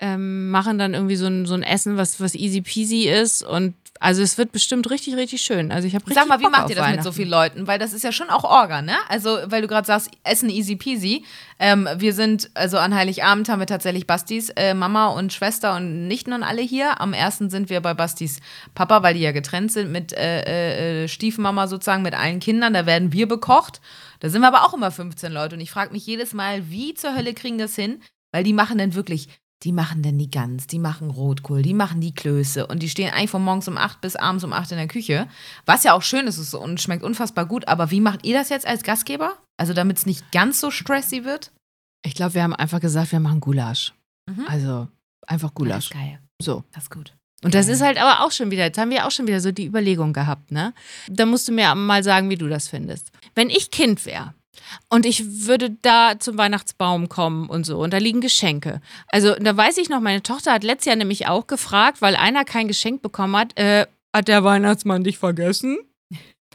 Ähm, 0.00 0.50
machen 0.50 0.78
dann 0.78 0.94
irgendwie 0.94 1.16
so 1.16 1.26
ein, 1.26 1.44
so 1.44 1.54
ein 1.54 1.64
Essen, 1.64 1.96
was, 1.96 2.20
was 2.20 2.36
easy 2.36 2.60
peasy 2.60 3.08
ist. 3.08 3.42
Und 3.42 3.74
also 4.00 4.22
es 4.22 4.38
wird 4.38 4.52
bestimmt 4.52 4.90
richtig, 4.90 5.16
richtig 5.16 5.40
schön. 5.40 5.72
Also 5.72 5.88
ich 5.88 5.94
habe 5.94 6.06
richtig 6.06 6.22
Sag 6.22 6.28
mal, 6.28 6.38
wie 6.38 6.44
Bock 6.44 6.52
macht 6.52 6.70
ihr 6.70 6.76
das 6.76 6.90
mit 6.90 7.02
so 7.02 7.12
vielen 7.12 7.30
Leuten? 7.30 7.66
Weil 7.66 7.78
das 7.78 7.92
ist 7.92 8.04
ja 8.04 8.12
schon 8.12 8.30
auch 8.30 8.44
Orga, 8.44 8.82
ne? 8.82 8.96
Also, 9.08 9.38
weil 9.46 9.62
du 9.62 9.68
gerade 9.68 9.86
sagst, 9.86 10.10
Essen 10.24 10.50
easy 10.50 10.76
peasy. 10.76 11.24
Ähm, 11.58 11.88
wir 11.96 12.12
sind, 12.12 12.50
also 12.54 12.78
an 12.78 12.94
Heiligabend 12.94 13.48
haben 13.48 13.58
wir 13.58 13.66
tatsächlich 13.66 14.06
Bastis 14.06 14.50
äh, 14.50 14.74
Mama 14.74 15.08
und 15.08 15.32
Schwester 15.32 15.74
und 15.76 16.06
Nichten 16.06 16.32
und 16.32 16.42
alle 16.42 16.62
hier. 16.62 17.00
Am 17.00 17.12
ersten 17.12 17.50
sind 17.50 17.70
wir 17.70 17.80
bei 17.80 17.94
Bastis 17.94 18.40
Papa, 18.74 19.02
weil 19.02 19.14
die 19.14 19.20
ja 19.20 19.32
getrennt 19.32 19.72
sind 19.72 19.90
mit 19.90 20.12
äh, 20.12 21.04
äh, 21.04 21.08
Stiefmama 21.08 21.66
sozusagen, 21.66 22.02
mit 22.02 22.14
allen 22.14 22.40
Kindern. 22.40 22.74
Da 22.74 22.86
werden 22.86 23.12
wir 23.12 23.26
bekocht. 23.26 23.80
Da 24.20 24.28
sind 24.28 24.42
wir 24.42 24.48
aber 24.48 24.64
auch 24.64 24.74
immer 24.74 24.90
15 24.90 25.32
Leute. 25.32 25.56
Und 25.56 25.60
ich 25.60 25.70
frage 25.70 25.92
mich 25.92 26.06
jedes 26.06 26.34
Mal, 26.34 26.70
wie 26.70 26.94
zur 26.94 27.16
Hölle 27.16 27.34
kriegen 27.34 27.58
das 27.58 27.74
hin? 27.74 28.00
Weil 28.30 28.44
die 28.44 28.52
machen 28.52 28.78
dann 28.78 28.94
wirklich 28.94 29.28
die 29.64 29.72
machen 29.72 30.02
dann 30.02 30.18
die 30.18 30.30
Gans, 30.30 30.66
die 30.68 30.78
machen 30.78 31.10
Rotkohl, 31.10 31.62
die 31.62 31.74
machen 31.74 32.00
die 32.00 32.14
Klöße 32.14 32.66
und 32.66 32.82
die 32.82 32.88
stehen 32.88 33.12
eigentlich 33.12 33.30
von 33.30 33.42
morgens 33.42 33.66
um 33.66 33.76
8 33.76 34.00
bis 34.00 34.14
abends 34.14 34.44
um 34.44 34.52
8 34.52 34.72
in 34.72 34.78
der 34.78 34.86
Küche. 34.88 35.28
Was 35.66 35.82
ja 35.84 35.94
auch 35.94 36.02
schön 36.02 36.26
ist 36.26 36.54
und 36.54 36.80
schmeckt 36.80 37.02
unfassbar 37.02 37.46
gut. 37.46 37.66
Aber 37.66 37.90
wie 37.90 38.00
macht 38.00 38.24
ihr 38.24 38.34
das 38.34 38.48
jetzt 38.50 38.66
als 38.66 38.82
Gastgeber? 38.84 39.36
Also 39.56 39.74
damit 39.74 39.98
es 39.98 40.06
nicht 40.06 40.30
ganz 40.30 40.60
so 40.60 40.70
stressy 40.70 41.24
wird? 41.24 41.50
Ich 42.04 42.14
glaube, 42.14 42.34
wir 42.34 42.42
haben 42.44 42.54
einfach 42.54 42.80
gesagt, 42.80 43.10
wir 43.10 43.20
machen 43.20 43.40
Gulasch. 43.40 43.94
Mhm. 44.30 44.44
Also 44.46 44.88
einfach 45.26 45.48
Das 45.50 45.54
Gulasch. 45.54 45.84
ist 45.86 45.92
geil. 45.92 46.20
So. 46.40 46.62
Das 46.72 46.84
ist 46.84 46.90
gut. 46.90 47.14
Und 47.42 47.54
das 47.54 47.68
ist 47.68 47.82
halt 47.82 47.98
aber 47.98 48.24
auch 48.24 48.32
schon 48.32 48.50
wieder, 48.50 48.64
jetzt 48.64 48.78
haben 48.78 48.90
wir 48.90 49.06
auch 49.06 49.12
schon 49.12 49.26
wieder 49.28 49.40
so 49.40 49.52
die 49.52 49.66
Überlegung 49.66 50.12
gehabt, 50.12 50.50
ne? 50.50 50.74
Da 51.08 51.24
musst 51.24 51.46
du 51.46 51.52
mir 51.52 51.72
mal 51.76 52.02
sagen, 52.02 52.30
wie 52.30 52.36
du 52.36 52.48
das 52.48 52.66
findest. 52.66 53.12
Wenn 53.36 53.48
ich 53.48 53.70
Kind 53.70 54.06
wäre 54.06 54.34
und 54.88 55.06
ich 55.06 55.46
würde 55.46 55.70
da 55.82 56.18
zum 56.18 56.38
Weihnachtsbaum 56.38 57.08
kommen 57.08 57.48
und 57.48 57.64
so 57.64 57.78
und 57.78 57.92
da 57.92 57.98
liegen 57.98 58.20
Geschenke. 58.20 58.80
Also 59.08 59.34
da 59.34 59.56
weiß 59.56 59.78
ich 59.78 59.88
noch, 59.88 60.00
meine 60.00 60.22
Tochter 60.22 60.52
hat 60.52 60.64
letztes 60.64 60.86
Jahr 60.86 60.96
nämlich 60.96 61.26
auch 61.26 61.46
gefragt, 61.46 62.00
weil 62.02 62.16
einer 62.16 62.44
kein 62.44 62.68
Geschenk 62.68 63.02
bekommen 63.02 63.36
hat, 63.36 63.58
äh, 63.58 63.86
hat 64.14 64.28
der 64.28 64.44
Weihnachtsmann 64.44 65.04
dich 65.04 65.18
vergessen? 65.18 65.78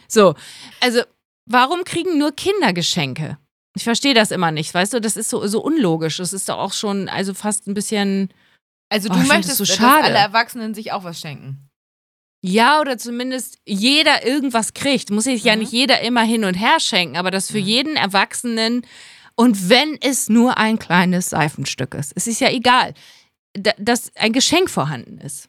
So, 0.08 0.36
also 0.82 1.02
warum 1.50 1.84
kriegen 1.84 2.18
nur 2.18 2.32
Kinder 2.32 2.74
Geschenke? 2.74 3.38
Ich 3.76 3.84
verstehe 3.84 4.14
das 4.14 4.32
immer 4.32 4.52
nicht, 4.52 4.74
weißt 4.74 4.94
du? 4.94 5.02
Das 5.02 5.18
ist 5.18 5.30
so, 5.30 5.46
so 5.48 5.62
unlogisch. 5.62 6.18
Das 6.18 6.32
ist 6.34 6.48
doch 6.50 6.58
auch 6.60 6.74
schon, 6.74 7.10
also 7.10 7.34
fast 7.34 7.68
ein 7.68 7.74
bisschen. 7.74 8.30
Also 8.92 9.10
du 9.10 9.16
Oh, 9.16 9.24
möchtest, 9.24 9.58
so 9.58 9.66
dass 9.66 9.80
alle 9.80 10.18
Erwachsenen 10.18 10.76
sich 10.76 10.92
auch 10.92 11.04
was 11.04 11.20
schenken. 11.20 11.68
Ja, 12.46 12.82
oder 12.82 12.98
zumindest 12.98 13.58
jeder 13.66 14.26
irgendwas 14.26 14.74
kriegt. 14.74 15.10
Muss 15.12 15.24
sich 15.24 15.46
ja 15.46 15.54
Mhm. 15.56 15.62
nicht 15.62 15.72
jeder 15.72 16.02
immer 16.02 16.24
hin 16.24 16.44
und 16.44 16.56
her 16.56 16.82
schenken, 16.82 17.16
aber 17.16 17.32
dass 17.32 17.50
für 17.50 17.58
jeden 17.58 17.96
Erwachsenen 17.96 18.86
und 19.36 19.70
wenn 19.70 19.98
es 20.02 20.28
nur 20.28 20.58
ein 20.58 20.78
kleines 20.78 21.30
Seifenstück 21.30 21.94
ist, 21.94 22.12
es 22.16 22.28
ist 22.28 22.42
ja 22.42 22.50
egal, 22.52 22.94
da, 23.54 23.72
dass 23.78 24.12
ein 24.18 24.34
Geschenk 24.34 24.70
vorhanden 24.70 25.20
ist. 25.20 25.48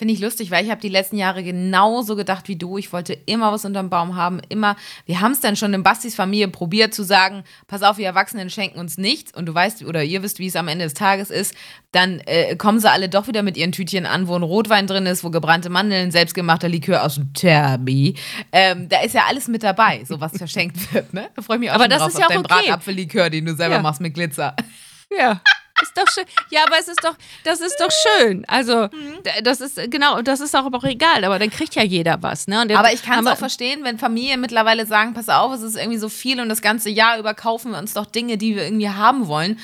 Finde 0.00 0.14
ich 0.14 0.20
lustig, 0.20 0.50
weil 0.50 0.64
ich 0.64 0.70
habe 0.70 0.80
die 0.80 0.88
letzten 0.88 1.18
Jahre 1.18 1.42
genauso 1.42 2.16
gedacht 2.16 2.48
wie 2.48 2.56
du. 2.56 2.78
Ich 2.78 2.90
wollte 2.90 3.12
immer 3.26 3.52
was 3.52 3.66
unterm 3.66 3.90
Baum 3.90 4.16
haben, 4.16 4.40
immer. 4.48 4.74
Wir 5.04 5.20
haben 5.20 5.32
es 5.32 5.40
dann 5.40 5.56
schon 5.56 5.74
in 5.74 5.82
Bastis 5.82 6.14
Familie 6.14 6.48
probiert 6.48 6.94
zu 6.94 7.02
sagen, 7.02 7.44
pass 7.66 7.82
auf, 7.82 7.98
wir 7.98 8.06
Erwachsenen 8.06 8.48
schenken 8.48 8.78
uns 8.78 8.96
nichts 8.96 9.36
und 9.36 9.44
du 9.44 9.52
weißt 9.54 9.84
oder 9.84 10.02
ihr 10.02 10.22
wisst, 10.22 10.38
wie 10.38 10.46
es 10.46 10.56
am 10.56 10.68
Ende 10.68 10.86
des 10.86 10.94
Tages 10.94 11.28
ist. 11.28 11.54
Dann 11.92 12.20
äh, 12.20 12.56
kommen 12.56 12.80
sie 12.80 12.90
alle 12.90 13.10
doch 13.10 13.26
wieder 13.28 13.42
mit 13.42 13.58
ihren 13.58 13.72
Tütchen 13.72 14.06
an, 14.06 14.26
wo 14.26 14.34
ein 14.36 14.42
Rotwein 14.42 14.86
drin 14.86 15.04
ist, 15.04 15.22
wo 15.22 15.28
gebrannte 15.28 15.68
Mandeln, 15.68 16.10
selbstgemachter 16.10 16.70
Likör 16.70 17.04
aus 17.04 17.16
dem 17.16 17.34
Terbi. 17.34 18.14
Ähm, 18.52 18.88
da 18.88 19.02
ist 19.02 19.14
ja 19.14 19.24
alles 19.28 19.48
mit 19.48 19.62
dabei, 19.62 20.02
so 20.08 20.18
was 20.18 20.34
verschenkt 20.34 20.94
wird. 20.94 21.12
Ne? 21.12 21.28
Da 21.36 21.42
freue 21.42 21.56
ich 21.58 21.60
mich 21.60 21.70
auch 21.72 21.74
Aber 21.74 21.84
schon 21.84 21.90
das 21.90 21.98
drauf 21.98 22.08
ist 22.08 22.14
auf 22.14 22.20
ja 22.22 22.26
auch 22.26 22.30
deinen 22.30 22.46
okay. 22.46 22.64
Bratapfellikör, 22.68 23.28
den 23.28 23.44
du 23.44 23.54
selber 23.54 23.74
Ja. 23.74 23.82
machst 23.82 24.00
mit 24.00 24.14
Glitzer. 24.14 24.56
Ja. 25.14 25.42
Ist 25.82 25.96
doch 25.96 26.08
schön. 26.08 26.24
Ja, 26.50 26.60
aber 26.66 26.78
es 26.78 26.88
ist 26.88 27.02
doch, 27.04 27.14
das 27.44 27.60
ist 27.60 27.76
doch 27.80 27.90
schön. 27.90 28.44
Also, 28.46 28.88
Mhm. 28.88 29.18
das 29.42 29.60
ist, 29.60 29.80
genau, 29.90 30.20
das 30.22 30.40
ist 30.40 30.54
auch 30.56 30.64
aber 30.64 30.78
auch 30.78 30.84
egal. 30.84 31.24
Aber 31.24 31.38
dann 31.38 31.50
kriegt 31.50 31.74
ja 31.74 31.82
jeder 31.82 32.22
was, 32.22 32.46
ne? 32.46 32.64
Jetzt 32.68 32.78
Aber 32.78 32.92
ich 32.92 33.02
kann 33.02 33.24
es 33.24 33.30
auch 33.32 33.36
verstehen, 33.38 33.84
wenn 33.84 33.98
Familien 33.98 34.40
mittlerweile 34.40 34.86
sagen, 34.86 35.14
pass 35.14 35.28
auf, 35.28 35.52
es 35.54 35.62
ist 35.62 35.76
irgendwie 35.76 35.98
so 35.98 36.08
viel 36.08 36.40
und 36.40 36.48
das 36.48 36.62
ganze 36.62 36.90
Jahr 36.90 37.18
über 37.18 37.34
kaufen 37.34 37.72
wir 37.72 37.78
uns 37.78 37.94
doch 37.94 38.06
Dinge, 38.06 38.36
die 38.38 38.56
wir 38.56 38.64
irgendwie 38.64 38.88
haben 38.90 39.26
wollen. 39.28 39.58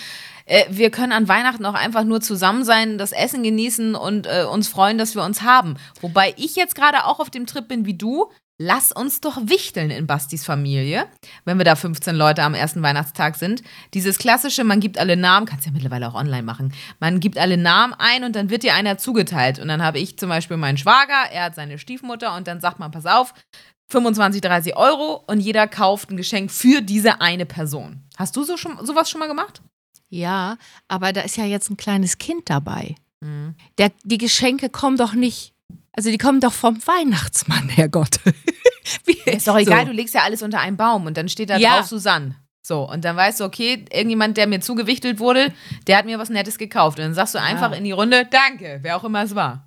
Äh, 0.46 0.64
wir 0.70 0.90
können 0.90 1.12
an 1.12 1.28
Weihnachten 1.28 1.66
auch 1.66 1.74
einfach 1.74 2.04
nur 2.04 2.20
zusammen 2.20 2.64
sein, 2.64 2.98
das 2.98 3.12
Essen 3.12 3.42
genießen 3.42 3.94
und 3.94 4.26
äh, 4.26 4.44
uns 4.50 4.68
freuen, 4.68 4.96
dass 4.96 5.14
wir 5.14 5.24
uns 5.24 5.42
haben. 5.42 5.76
Wobei 6.00 6.32
ich 6.36 6.56
jetzt 6.56 6.74
gerade 6.74 7.04
auch 7.04 7.20
auf 7.20 7.30
dem 7.30 7.46
Trip 7.46 7.68
bin 7.68 7.84
wie 7.84 7.94
du. 7.94 8.30
Lass 8.58 8.90
uns 8.90 9.20
doch 9.20 9.36
wichteln 9.42 9.90
in 9.90 10.06
Bastis 10.06 10.46
Familie, 10.46 11.08
wenn 11.44 11.58
wir 11.58 11.66
da 11.66 11.76
15 11.76 12.16
Leute 12.16 12.42
am 12.42 12.54
ersten 12.54 12.80
Weihnachtstag 12.82 13.36
sind. 13.36 13.62
Dieses 13.92 14.16
klassische, 14.16 14.64
man 14.64 14.80
gibt 14.80 14.96
alle 14.96 15.18
Namen, 15.18 15.44
kannst 15.44 15.66
ja 15.66 15.72
mittlerweile 15.72 16.08
auch 16.08 16.14
online 16.14 16.42
machen. 16.42 16.72
Man 16.98 17.20
gibt 17.20 17.36
alle 17.36 17.58
Namen 17.58 17.92
ein 17.98 18.24
und 18.24 18.34
dann 18.34 18.48
wird 18.48 18.62
dir 18.62 18.72
einer 18.72 18.96
zugeteilt. 18.96 19.58
Und 19.58 19.68
dann 19.68 19.82
habe 19.82 19.98
ich 19.98 20.18
zum 20.18 20.30
Beispiel 20.30 20.56
meinen 20.56 20.78
Schwager, 20.78 21.30
er 21.30 21.44
hat 21.44 21.54
seine 21.54 21.78
Stiefmutter 21.78 22.34
und 22.34 22.46
dann 22.46 22.62
sagt 22.62 22.78
man, 22.78 22.90
pass 22.90 23.04
auf, 23.04 23.34
25, 23.90 24.40
30 24.40 24.74
Euro 24.74 25.22
und 25.26 25.40
jeder 25.40 25.68
kauft 25.68 26.10
ein 26.10 26.16
Geschenk 26.16 26.50
für 26.50 26.80
diese 26.80 27.20
eine 27.20 27.44
Person. 27.44 28.04
Hast 28.16 28.36
du 28.36 28.42
so 28.42 28.56
schon, 28.56 28.78
sowas 28.86 29.10
schon 29.10 29.18
mal 29.18 29.28
gemacht? 29.28 29.60
Ja, 30.08 30.56
aber 30.88 31.12
da 31.12 31.22
ist 31.22 31.36
ja 31.36 31.44
jetzt 31.44 31.70
ein 31.70 31.76
kleines 31.76 32.18
Kind 32.18 32.48
dabei. 32.50 32.94
Mhm. 33.20 33.54
Der, 33.78 33.90
die 34.04 34.18
Geschenke 34.18 34.68
kommen 34.68 34.96
doch 34.96 35.14
nicht, 35.14 35.52
also 35.92 36.10
die 36.10 36.18
kommen 36.18 36.40
doch 36.40 36.52
vom 36.52 36.78
Weihnachtsmann, 36.86 37.68
Herrgott. 37.68 38.20
Ist 39.26 39.48
doch 39.48 39.58
egal, 39.58 39.80
So. 39.80 39.86
du 39.86 39.92
legst 39.92 40.14
ja 40.14 40.22
alles 40.22 40.42
unter 40.42 40.60
einen 40.60 40.76
Baum 40.76 41.06
und 41.06 41.16
dann 41.16 41.28
steht 41.28 41.50
da 41.50 41.56
Ja. 41.56 41.78
drauf 41.78 41.86
Susanne. 41.86 42.36
So, 42.62 42.88
und 42.88 43.04
dann 43.04 43.16
weißt 43.16 43.40
du, 43.40 43.44
okay, 43.44 43.84
irgendjemand, 43.92 44.36
der 44.36 44.46
mir 44.46 44.60
zugewichtelt 44.60 45.18
wurde, 45.18 45.52
der 45.86 45.98
hat 45.98 46.04
mir 46.06 46.18
was 46.18 46.30
Nettes 46.30 46.58
gekauft. 46.58 46.98
Und 46.98 47.04
dann 47.04 47.14
sagst 47.14 47.34
du 47.34 47.40
einfach 47.40 47.72
in 47.72 47.84
die 47.84 47.92
Runde, 47.92 48.26
danke, 48.30 48.78
wer 48.82 48.96
auch 48.96 49.04
immer 49.04 49.22
es 49.22 49.34
war. 49.34 49.65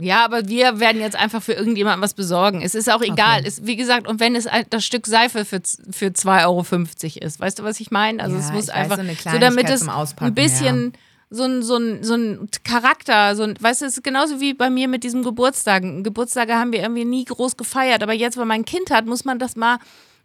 Ja, 0.00 0.24
aber 0.24 0.48
wir 0.48 0.78
werden 0.78 1.00
jetzt 1.00 1.16
einfach 1.16 1.42
für 1.42 1.54
irgendjemanden 1.54 2.00
was 2.02 2.14
besorgen. 2.14 2.62
Es 2.62 2.76
ist 2.76 2.88
auch 2.90 3.02
egal. 3.02 3.40
Okay. 3.40 3.48
Es, 3.48 3.66
wie 3.66 3.74
gesagt, 3.74 4.06
und 4.06 4.20
wenn 4.20 4.36
es 4.36 4.46
das 4.70 4.84
Stück 4.84 5.06
Seife 5.08 5.44
für, 5.44 5.60
für 5.90 6.06
2,50 6.06 6.46
Euro 6.46 7.26
ist, 7.26 7.40
weißt 7.40 7.58
du, 7.58 7.64
was 7.64 7.80
ich 7.80 7.90
meine? 7.90 8.22
Also 8.22 8.36
Ja, 8.36 8.42
es 8.42 8.52
muss 8.52 8.64
ich 8.64 8.68
weiß, 8.68 8.76
einfach 8.76 8.98
so 8.98 9.30
so 9.32 9.38
damit 9.38 9.68
es 9.68 9.88
ein 9.88 10.34
bisschen 10.34 10.92
so 11.30 11.44
ein, 11.44 11.62
so, 11.62 11.76
ein, 11.76 12.02
so 12.02 12.14
ein 12.14 12.48
Charakter, 12.64 13.36
so 13.36 13.42
ein, 13.42 13.54
weißt 13.60 13.82
du, 13.82 13.86
es 13.86 13.98
ist 13.98 14.04
genauso 14.04 14.40
wie 14.40 14.54
bei 14.54 14.70
mir 14.70 14.88
mit 14.88 15.04
diesem 15.04 15.22
Geburtstag. 15.22 15.82
Geburtstage 16.02 16.54
haben 16.54 16.72
wir 16.72 16.80
irgendwie 16.80 17.04
nie 17.04 17.24
groß 17.24 17.56
gefeiert, 17.56 18.02
aber 18.02 18.14
jetzt, 18.14 18.38
wenn 18.38 18.48
man 18.48 18.60
ein 18.60 18.64
Kind 18.64 18.90
hat, 18.90 19.04
muss 19.04 19.24
man 19.24 19.38
das 19.38 19.56
mal, 19.56 19.78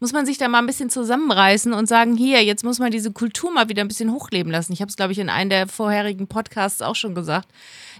muss 0.04 0.12
man 0.12 0.26
sich 0.26 0.38
da 0.38 0.50
mal 0.50 0.60
ein 0.60 0.66
bisschen 0.66 0.90
zusammenreißen 0.90 1.72
und 1.72 1.88
sagen, 1.88 2.18
hier, 2.18 2.44
jetzt 2.44 2.66
muss 2.66 2.78
man 2.78 2.92
diese 2.92 3.14
Kultur 3.14 3.54
mal 3.54 3.70
wieder 3.70 3.82
ein 3.82 3.88
bisschen 3.88 4.12
hochleben 4.12 4.52
lassen. 4.52 4.74
Ich 4.74 4.82
habe 4.82 4.90
es, 4.90 4.98
glaube 4.98 5.14
ich, 5.14 5.18
in 5.18 5.30
einem 5.30 5.50
der 5.50 5.66
vorherigen 5.66 6.28
Podcasts 6.28 6.82
auch 6.82 6.96
schon 6.96 7.16
gesagt, 7.16 7.48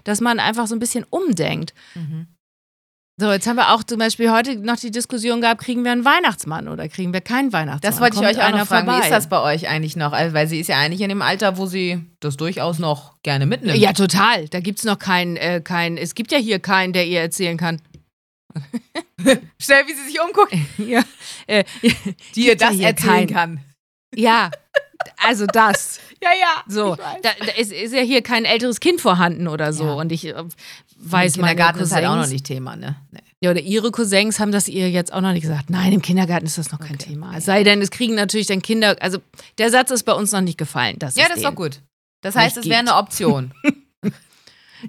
dass 0.04 0.20
man 0.20 0.38
einfach 0.38 0.66
so 0.66 0.76
ein 0.76 0.80
bisschen 0.80 1.06
umdenkt. 1.08 1.72
So, 3.16 3.32
jetzt 3.32 3.46
haben 3.46 3.56
wir 3.56 3.72
auch 3.72 3.82
zum 3.84 4.00
Beispiel 4.00 4.30
heute 4.30 4.54
noch 4.56 4.76
die 4.76 4.90
Diskussion 4.90 5.40
gehabt, 5.40 5.62
kriegen 5.62 5.82
wir 5.82 5.92
einen 5.92 6.04
Weihnachtsmann 6.04 6.68
oder 6.68 6.90
kriegen 6.90 7.14
wir 7.14 7.22
keinen 7.22 7.54
Weihnachtsmann? 7.54 7.90
Das 7.90 8.02
wollte 8.02 8.16
ich 8.16 8.22
Kommt 8.22 8.36
euch 8.36 8.44
auch 8.44 8.50
noch 8.50 8.66
fragen. 8.66 8.86
Wie 8.86 8.90
vorbei? 8.90 9.06
ist 9.06 9.10
das 9.10 9.28
bei 9.30 9.40
euch 9.40 9.66
eigentlich 9.70 9.96
noch? 9.96 10.12
Also, 10.12 10.34
Weil 10.34 10.46
sie 10.46 10.60
ist 10.60 10.66
ja 10.66 10.76
eigentlich 10.76 11.00
in 11.00 11.08
dem 11.08 11.22
Alter, 11.22 11.56
wo 11.56 11.64
sie 11.64 12.04
das 12.20 12.36
durchaus 12.36 12.78
noch 12.78 13.14
gerne 13.22 13.46
mitnimmt. 13.46 13.78
Ja, 13.78 13.94
total. 13.94 14.48
Da 14.48 14.60
gibt 14.60 14.80
es 14.80 14.84
noch 14.84 14.98
keinen, 14.98 15.38
äh, 15.38 15.62
kein, 15.64 15.96
es 15.96 16.14
gibt 16.14 16.32
ja 16.32 16.38
hier 16.38 16.58
keinen, 16.58 16.92
der 16.92 17.06
ihr 17.06 17.20
erzählen 17.22 17.56
kann. 17.56 17.80
Schnell, 19.60 19.86
wie 19.86 19.94
sie 19.94 20.04
sich 20.06 20.20
umguckt, 20.20 20.54
ja, 20.78 21.02
äh, 21.46 21.64
die 22.34 22.46
ihr 22.46 22.56
das 22.56 22.78
erzählen 22.78 23.26
keinen. 23.26 23.26
kann. 23.28 23.60
ja, 24.14 24.50
also 25.22 25.46
das. 25.46 26.00
Ja, 26.24 26.30
ja. 26.40 26.62
So, 26.66 26.96
da, 26.96 27.04
da 27.22 27.52
ist, 27.58 27.70
ist 27.70 27.92
ja 27.92 28.00
hier 28.00 28.22
kein 28.22 28.46
älteres 28.46 28.80
Kind 28.80 28.98
vorhanden 29.02 29.46
oder 29.46 29.74
so. 29.74 29.84
Ja. 29.84 29.92
Und 29.92 30.10
ich 30.10 30.24
äh, 30.26 30.32
weiß, 30.96 31.36
Im 31.36 31.42
meine 31.42 31.50
Kindergarten 31.52 31.80
ist 31.80 31.92
halt 31.92 32.06
auch 32.06 32.14
noch 32.14 32.22
Cousins- 32.22 32.32
nicht 32.32 32.46
Thema, 32.46 32.76
ne? 32.76 32.96
Nee. 33.10 33.18
Ja, 33.42 33.50
oder 33.50 33.60
ihre 33.60 33.90
Cousins 33.90 34.40
haben 34.40 34.50
das 34.50 34.66
ihr 34.66 34.88
jetzt 34.90 35.12
auch 35.12 35.20
noch 35.20 35.32
nicht 35.32 35.42
gesagt. 35.42 35.68
Nein, 35.68 35.92
im 35.92 36.00
Kindergarten 36.00 36.46
ist 36.46 36.56
das 36.56 36.72
noch 36.72 36.78
kein 36.80 36.94
Okay. 36.94 37.10
Thema. 37.10 37.36
Es 37.36 37.44
sei 37.44 37.62
denn, 37.62 37.82
es 37.82 37.90
kriegen 37.90 38.14
natürlich 38.14 38.46
dann 38.46 38.62
Kinder, 38.62 38.96
also 39.02 39.18
der 39.58 39.68
Satz 39.68 39.90
ist 39.90 40.04
bei 40.04 40.14
uns 40.14 40.32
noch 40.32 40.40
nicht 40.40 40.56
gefallen. 40.56 40.98
Dass 40.98 41.14
Ja, 41.14 41.26
das 41.28 41.36
ist 41.38 41.44
doch 41.44 41.54
gut. 41.54 41.82
Das 42.22 42.36
heißt, 42.36 42.56
es 42.56 42.64
wäre 42.64 42.78
eine 42.78 42.94
Option. 42.94 43.52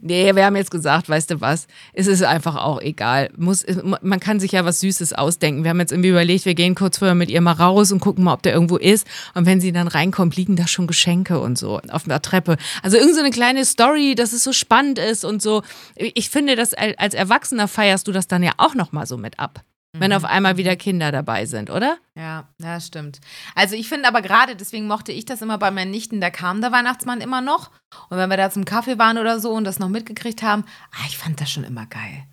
Nee, 0.01 0.35
wir 0.35 0.45
haben 0.45 0.55
jetzt 0.55 0.71
gesagt, 0.71 1.09
weißt 1.09 1.31
du 1.31 1.41
was, 1.41 1.67
es 1.93 2.07
ist 2.07 2.23
einfach 2.23 2.55
auch 2.55 2.81
egal. 2.81 3.29
Muss, 3.37 3.65
man 4.01 4.19
kann 4.19 4.39
sich 4.39 4.51
ja 4.51 4.65
was 4.65 4.79
Süßes 4.79 5.13
ausdenken. 5.13 5.63
Wir 5.63 5.69
haben 5.69 5.79
jetzt 5.79 5.91
irgendwie 5.91 6.09
überlegt, 6.09 6.45
wir 6.45 6.55
gehen 6.55 6.75
kurz 6.75 6.97
vorher 6.97 7.15
mit 7.15 7.29
ihr 7.29 7.41
mal 7.41 7.53
raus 7.53 7.91
und 7.91 7.99
gucken 7.99 8.23
mal, 8.23 8.33
ob 8.33 8.43
der 8.43 8.53
irgendwo 8.53 8.77
ist. 8.77 9.07
Und 9.33 9.45
wenn 9.45 9.61
sie 9.61 9.71
dann 9.71 9.87
reinkommt, 9.87 10.35
liegen 10.35 10.55
da 10.55 10.67
schon 10.67 10.87
Geschenke 10.87 11.39
und 11.39 11.57
so 11.57 11.79
auf 11.89 12.03
der 12.03 12.21
Treppe. 12.21 12.57
Also 12.83 12.97
irgend 12.97 13.15
so 13.15 13.21
eine 13.21 13.31
kleine 13.31 13.65
Story, 13.65 14.15
dass 14.15 14.33
es 14.33 14.43
so 14.43 14.53
spannend 14.53 14.99
ist 14.99 15.25
und 15.25 15.41
so. 15.41 15.63
Ich 15.95 16.29
finde, 16.29 16.55
dass 16.55 16.73
als 16.73 17.13
Erwachsener 17.13 17.67
feierst 17.67 18.07
du 18.07 18.11
das 18.11 18.27
dann 18.27 18.43
ja 18.43 18.53
auch 18.57 18.75
nochmal 18.75 19.05
so 19.05 19.17
mit 19.17 19.39
ab. 19.39 19.63
Wenn 19.99 20.13
auf 20.13 20.25
einmal 20.25 20.57
wieder 20.57 20.75
Kinder 20.75 21.11
dabei 21.11 21.45
sind, 21.45 21.69
oder? 21.69 21.97
Ja, 22.15 22.47
ja, 22.61 22.79
stimmt. 22.79 23.19
Also 23.55 23.75
ich 23.75 23.87
finde 23.87 24.07
aber 24.07 24.21
gerade, 24.21 24.55
deswegen 24.55 24.87
mochte 24.87 25.11
ich 25.11 25.25
das 25.25 25.41
immer 25.41 25.57
bei 25.57 25.71
meinen 25.71 25.91
Nichten, 25.91 26.21
da 26.21 26.29
kam 26.29 26.61
der 26.61 26.71
Weihnachtsmann 26.71 27.21
immer 27.21 27.41
noch. 27.41 27.71
Und 28.09 28.17
wenn 28.17 28.29
wir 28.29 28.37
da 28.37 28.49
zum 28.49 28.65
Kaffee 28.65 28.97
waren 28.97 29.17
oder 29.17 29.39
so 29.39 29.51
und 29.51 29.63
das 29.63 29.79
noch 29.79 29.89
mitgekriegt 29.89 30.43
haben, 30.43 30.65
ah, 30.91 31.05
ich 31.07 31.17
fand 31.17 31.39
das 31.41 31.51
schon 31.51 31.63
immer 31.63 31.85
geil. 31.85 32.25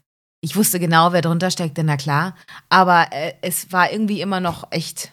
Ich 0.45 0.57
wusste 0.57 0.81
genau, 0.81 1.13
wer 1.13 1.23
drunter 1.23 1.51
steckte, 1.51 1.85
na 1.85 1.97
klar. 1.97 2.37
Aber 2.69 3.07
äh, 3.13 3.35
es 3.43 3.71
war 3.71 3.93
irgendwie 3.93 4.21
immer 4.21 4.41
noch 4.41 4.67
echt, 4.71 5.13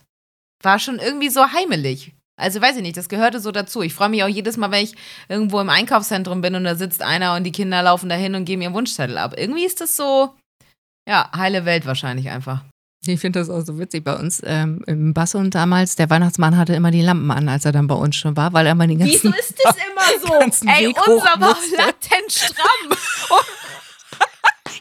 war 0.63 0.79
schon 0.79 0.97
irgendwie 0.97 1.29
so 1.29 1.51
heimelig. 1.51 2.15
Also 2.39 2.61
weiß 2.61 2.77
ich 2.77 2.81
nicht, 2.81 2.97
das 2.97 3.09
gehörte 3.09 3.39
so 3.39 3.51
dazu. 3.51 3.81
Ich 3.81 3.93
freue 3.93 4.09
mich 4.09 4.23
auch 4.23 4.27
jedes 4.27 4.57
Mal, 4.57 4.71
wenn 4.71 4.83
ich 4.83 4.95
irgendwo 5.27 5.59
im 5.59 5.69
Einkaufszentrum 5.69 6.41
bin 6.41 6.55
und 6.55 6.63
da 6.63 6.75
sitzt 6.75 7.01
einer 7.01 7.35
und 7.35 7.43
die 7.43 7.51
Kinder 7.51 7.83
laufen 7.83 8.09
dahin 8.09 8.33
und 8.33 8.45
geben 8.45 8.61
ihren 8.61 8.73
Wunschzettel 8.73 9.17
ab. 9.17 9.35
Irgendwie 9.37 9.65
ist 9.65 9.81
das 9.81 9.97
so, 9.97 10.35
ja, 11.07 11.29
heile 11.35 11.65
Welt 11.65 11.85
wahrscheinlich 11.85 12.29
einfach. 12.29 12.63
Ich 13.05 13.19
finde 13.21 13.39
das 13.39 13.49
auch 13.49 13.61
so 13.61 13.79
witzig 13.79 14.03
bei 14.03 14.15
uns. 14.15 14.41
Ähm, 14.45 14.83
Im 14.85 15.13
Bassum 15.13 15.49
damals, 15.51 15.95
der 15.95 16.09
Weihnachtsmann 16.09 16.57
hatte 16.57 16.73
immer 16.75 16.91
die 16.91 17.01
Lampen 17.01 17.31
an, 17.31 17.47
als 17.47 17.63
er 17.63 17.71
dann 17.71 17.87
bei 17.87 17.95
uns 17.95 18.17
schon 18.17 18.35
war, 18.35 18.51
weil 18.51 18.65
er 18.65 18.73
immer 18.73 18.87
den 18.87 18.99
ganzen 18.99 19.13
Wieso 19.13 19.29
ist 19.29 19.55
das 19.63 19.75
immer 19.91 20.49
so? 20.51 20.67
Ey, 20.67 20.87
Weg 20.87 21.07
unser 21.07 21.39
war 21.39 21.55
latent 21.77 22.31
stramm. 22.31 22.97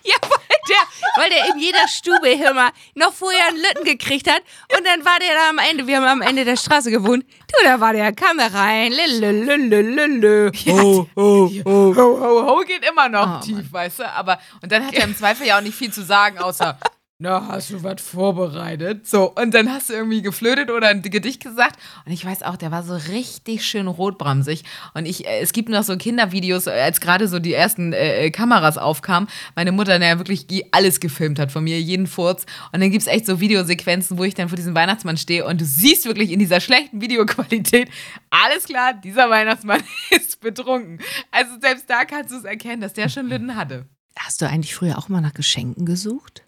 Ja, 0.04 0.16
weil 0.22 0.58
der, 0.68 1.22
weil 1.22 1.30
der 1.30 1.54
in 1.54 1.60
jeder 1.60 1.86
Stube 1.88 2.28
immer 2.30 2.70
noch 2.94 3.12
vorher 3.12 3.48
einen 3.48 3.56
Lütten 3.58 3.84
gekriegt 3.84 4.30
hat 4.30 4.42
und 4.76 4.86
dann 4.86 5.04
war 5.04 5.18
der 5.18 5.34
da 5.34 5.50
am 5.50 5.58
Ende, 5.58 5.86
wir 5.86 5.96
haben 5.96 6.06
am 6.06 6.22
Ende 6.22 6.44
der 6.44 6.56
Straße 6.56 6.90
gewohnt. 6.90 7.24
Du, 7.24 7.64
da 7.64 7.80
war 7.80 7.92
der, 7.92 8.12
kam 8.12 8.38
da 8.38 8.46
rein, 8.48 8.92
lülülülülü. 8.92 10.50
Oh, 10.70 11.06
oh, 11.16 11.50
oh. 11.64 11.94
Ho, 11.96 12.20
ho, 12.20 12.46
ho 12.46 12.60
geht 12.66 12.84
immer 12.88 13.08
noch 13.08 13.38
Oh, 13.38 13.44
tief, 13.44 13.72
weißt 13.72 14.00
du? 14.00 14.10
Aber, 14.12 14.38
und 14.62 14.70
dann 14.70 14.86
hat 14.86 14.94
er 14.94 15.04
im 15.04 15.16
Zweifel 15.16 15.46
ja 15.46 15.58
auch 15.58 15.62
nicht 15.62 15.76
viel 15.76 15.92
zu 15.92 16.02
sagen, 16.02 16.38
außer, 16.38 16.78
na, 17.20 17.48
hast 17.48 17.70
du 17.70 17.82
was 17.82 18.00
vorbereitet? 18.00 19.08
So, 19.08 19.32
und 19.34 19.52
dann 19.52 19.72
hast 19.72 19.90
du 19.90 19.94
irgendwie 19.94 20.22
geflötet 20.22 20.70
oder 20.70 20.86
ein 20.86 21.02
Gedicht 21.02 21.42
gesagt. 21.42 21.76
Und 22.06 22.12
ich 22.12 22.24
weiß 22.24 22.44
auch, 22.44 22.54
der 22.54 22.70
war 22.70 22.84
so 22.84 22.94
richtig 22.94 23.66
schön 23.66 23.88
rotbramsig. 23.88 24.62
Und 24.94 25.04
ich, 25.04 25.26
äh, 25.26 25.40
es 25.40 25.52
gibt 25.52 25.68
noch 25.68 25.82
so 25.82 25.96
Kindervideos, 25.96 26.68
äh, 26.68 26.70
als 26.70 27.00
gerade 27.00 27.26
so 27.26 27.40
die 27.40 27.52
ersten 27.52 27.92
äh, 27.92 28.26
äh, 28.26 28.30
Kameras 28.30 28.78
aufkamen, 28.78 29.28
meine 29.56 29.72
Mutter, 29.72 29.98
der 29.98 30.18
wirklich 30.18 30.46
alles 30.70 31.00
gefilmt 31.00 31.40
hat 31.40 31.50
von 31.50 31.64
mir, 31.64 31.80
jeden 31.80 32.06
Furz. 32.06 32.46
Und 32.72 32.80
dann 32.80 32.92
gibt 32.92 33.02
es 33.02 33.08
echt 33.08 33.26
so 33.26 33.40
Videosequenzen, 33.40 34.16
wo 34.16 34.22
ich 34.22 34.34
dann 34.34 34.48
vor 34.48 34.56
diesem 34.56 34.76
Weihnachtsmann 34.76 35.16
stehe 35.16 35.44
und 35.44 35.60
du 35.60 35.64
siehst 35.64 36.06
wirklich 36.06 36.30
in 36.30 36.38
dieser 36.38 36.60
schlechten 36.60 37.00
Videoqualität, 37.00 37.90
alles 38.30 38.66
klar, 38.66 38.94
dieser 38.94 39.28
Weihnachtsmann 39.28 39.82
ist 40.10 40.40
betrunken. 40.40 41.00
Also 41.32 41.50
selbst 41.60 41.90
da 41.90 42.04
kannst 42.04 42.30
du 42.30 42.36
es 42.36 42.44
erkennen, 42.44 42.80
dass 42.80 42.92
der 42.92 43.08
schon 43.08 43.26
Lütten 43.26 43.56
hatte. 43.56 43.86
Hast 44.16 44.40
du 44.40 44.46
eigentlich 44.46 44.76
früher 44.76 44.98
auch 44.98 45.08
mal 45.08 45.20
nach 45.20 45.34
Geschenken 45.34 45.84
gesucht? 45.84 46.47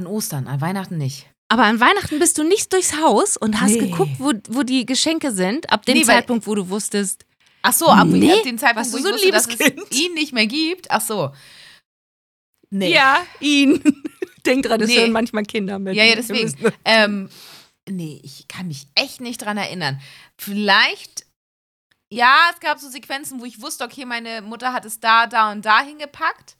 An 0.00 0.06
Ostern, 0.06 0.46
an 0.48 0.62
Weihnachten 0.62 0.96
nicht. 0.96 1.26
Aber 1.48 1.64
an 1.64 1.78
Weihnachten 1.78 2.18
bist 2.18 2.38
du 2.38 2.42
nicht 2.42 2.72
durchs 2.72 2.96
Haus 2.96 3.36
und 3.36 3.60
hast 3.60 3.72
Nee. 3.72 3.80
geguckt, 3.90 4.12
wo, 4.18 4.32
wo 4.48 4.62
die 4.62 4.86
Geschenke 4.86 5.30
sind, 5.30 5.70
ab 5.70 5.84
dem 5.84 5.98
Nee, 5.98 6.04
Zeitpunkt, 6.04 6.46
wo 6.46 6.54
du 6.54 6.70
wusstest. 6.70 7.26
Ach 7.60 7.74
so, 7.74 7.88
ab, 7.88 8.06
Nee, 8.08 8.32
ab 8.32 8.42
dem 8.44 8.56
Zeitpunkt, 8.56 8.76
warst 8.76 8.92
wo 8.94 8.96
du 8.96 9.02
so 9.02 9.08
ein 9.10 9.14
wusste, 9.16 9.30
dass 9.30 9.46
liebes 9.48 9.60
es 9.66 9.74
Kind? 9.74 9.94
ihn 10.00 10.14
nicht 10.14 10.32
mehr 10.32 10.46
gibt. 10.46 10.90
Ach 10.90 11.02
so. 11.02 11.32
Nee. 12.70 12.94
Ja, 12.94 13.18
ihn. 13.40 13.82
Denk 14.46 14.64
dran, 14.64 14.80
es 14.80 14.88
Nee. 14.88 15.00
hören 15.00 15.12
manchmal 15.12 15.42
Kinder 15.42 15.78
mit. 15.78 15.94
Ja, 15.96 16.04
ja, 16.04 16.14
deswegen. 16.14 16.54
Ähm, 16.86 17.28
nee, 17.86 18.20
ich 18.22 18.48
kann 18.48 18.68
mich 18.68 18.86
echt 18.94 19.20
nicht 19.20 19.42
dran 19.42 19.58
erinnern. 19.58 20.00
Vielleicht, 20.38 21.26
ja, 22.10 22.38
es 22.54 22.60
gab 22.60 22.78
so 22.78 22.88
Sequenzen, 22.88 23.38
wo 23.40 23.44
ich 23.44 23.60
wusste, 23.60 23.84
okay, 23.84 24.06
meine 24.06 24.40
Mutter 24.40 24.72
hat 24.72 24.86
es 24.86 24.98
da, 24.98 25.26
da 25.26 25.52
und 25.52 25.66
da 25.66 25.82
hingepackt. 25.82 26.56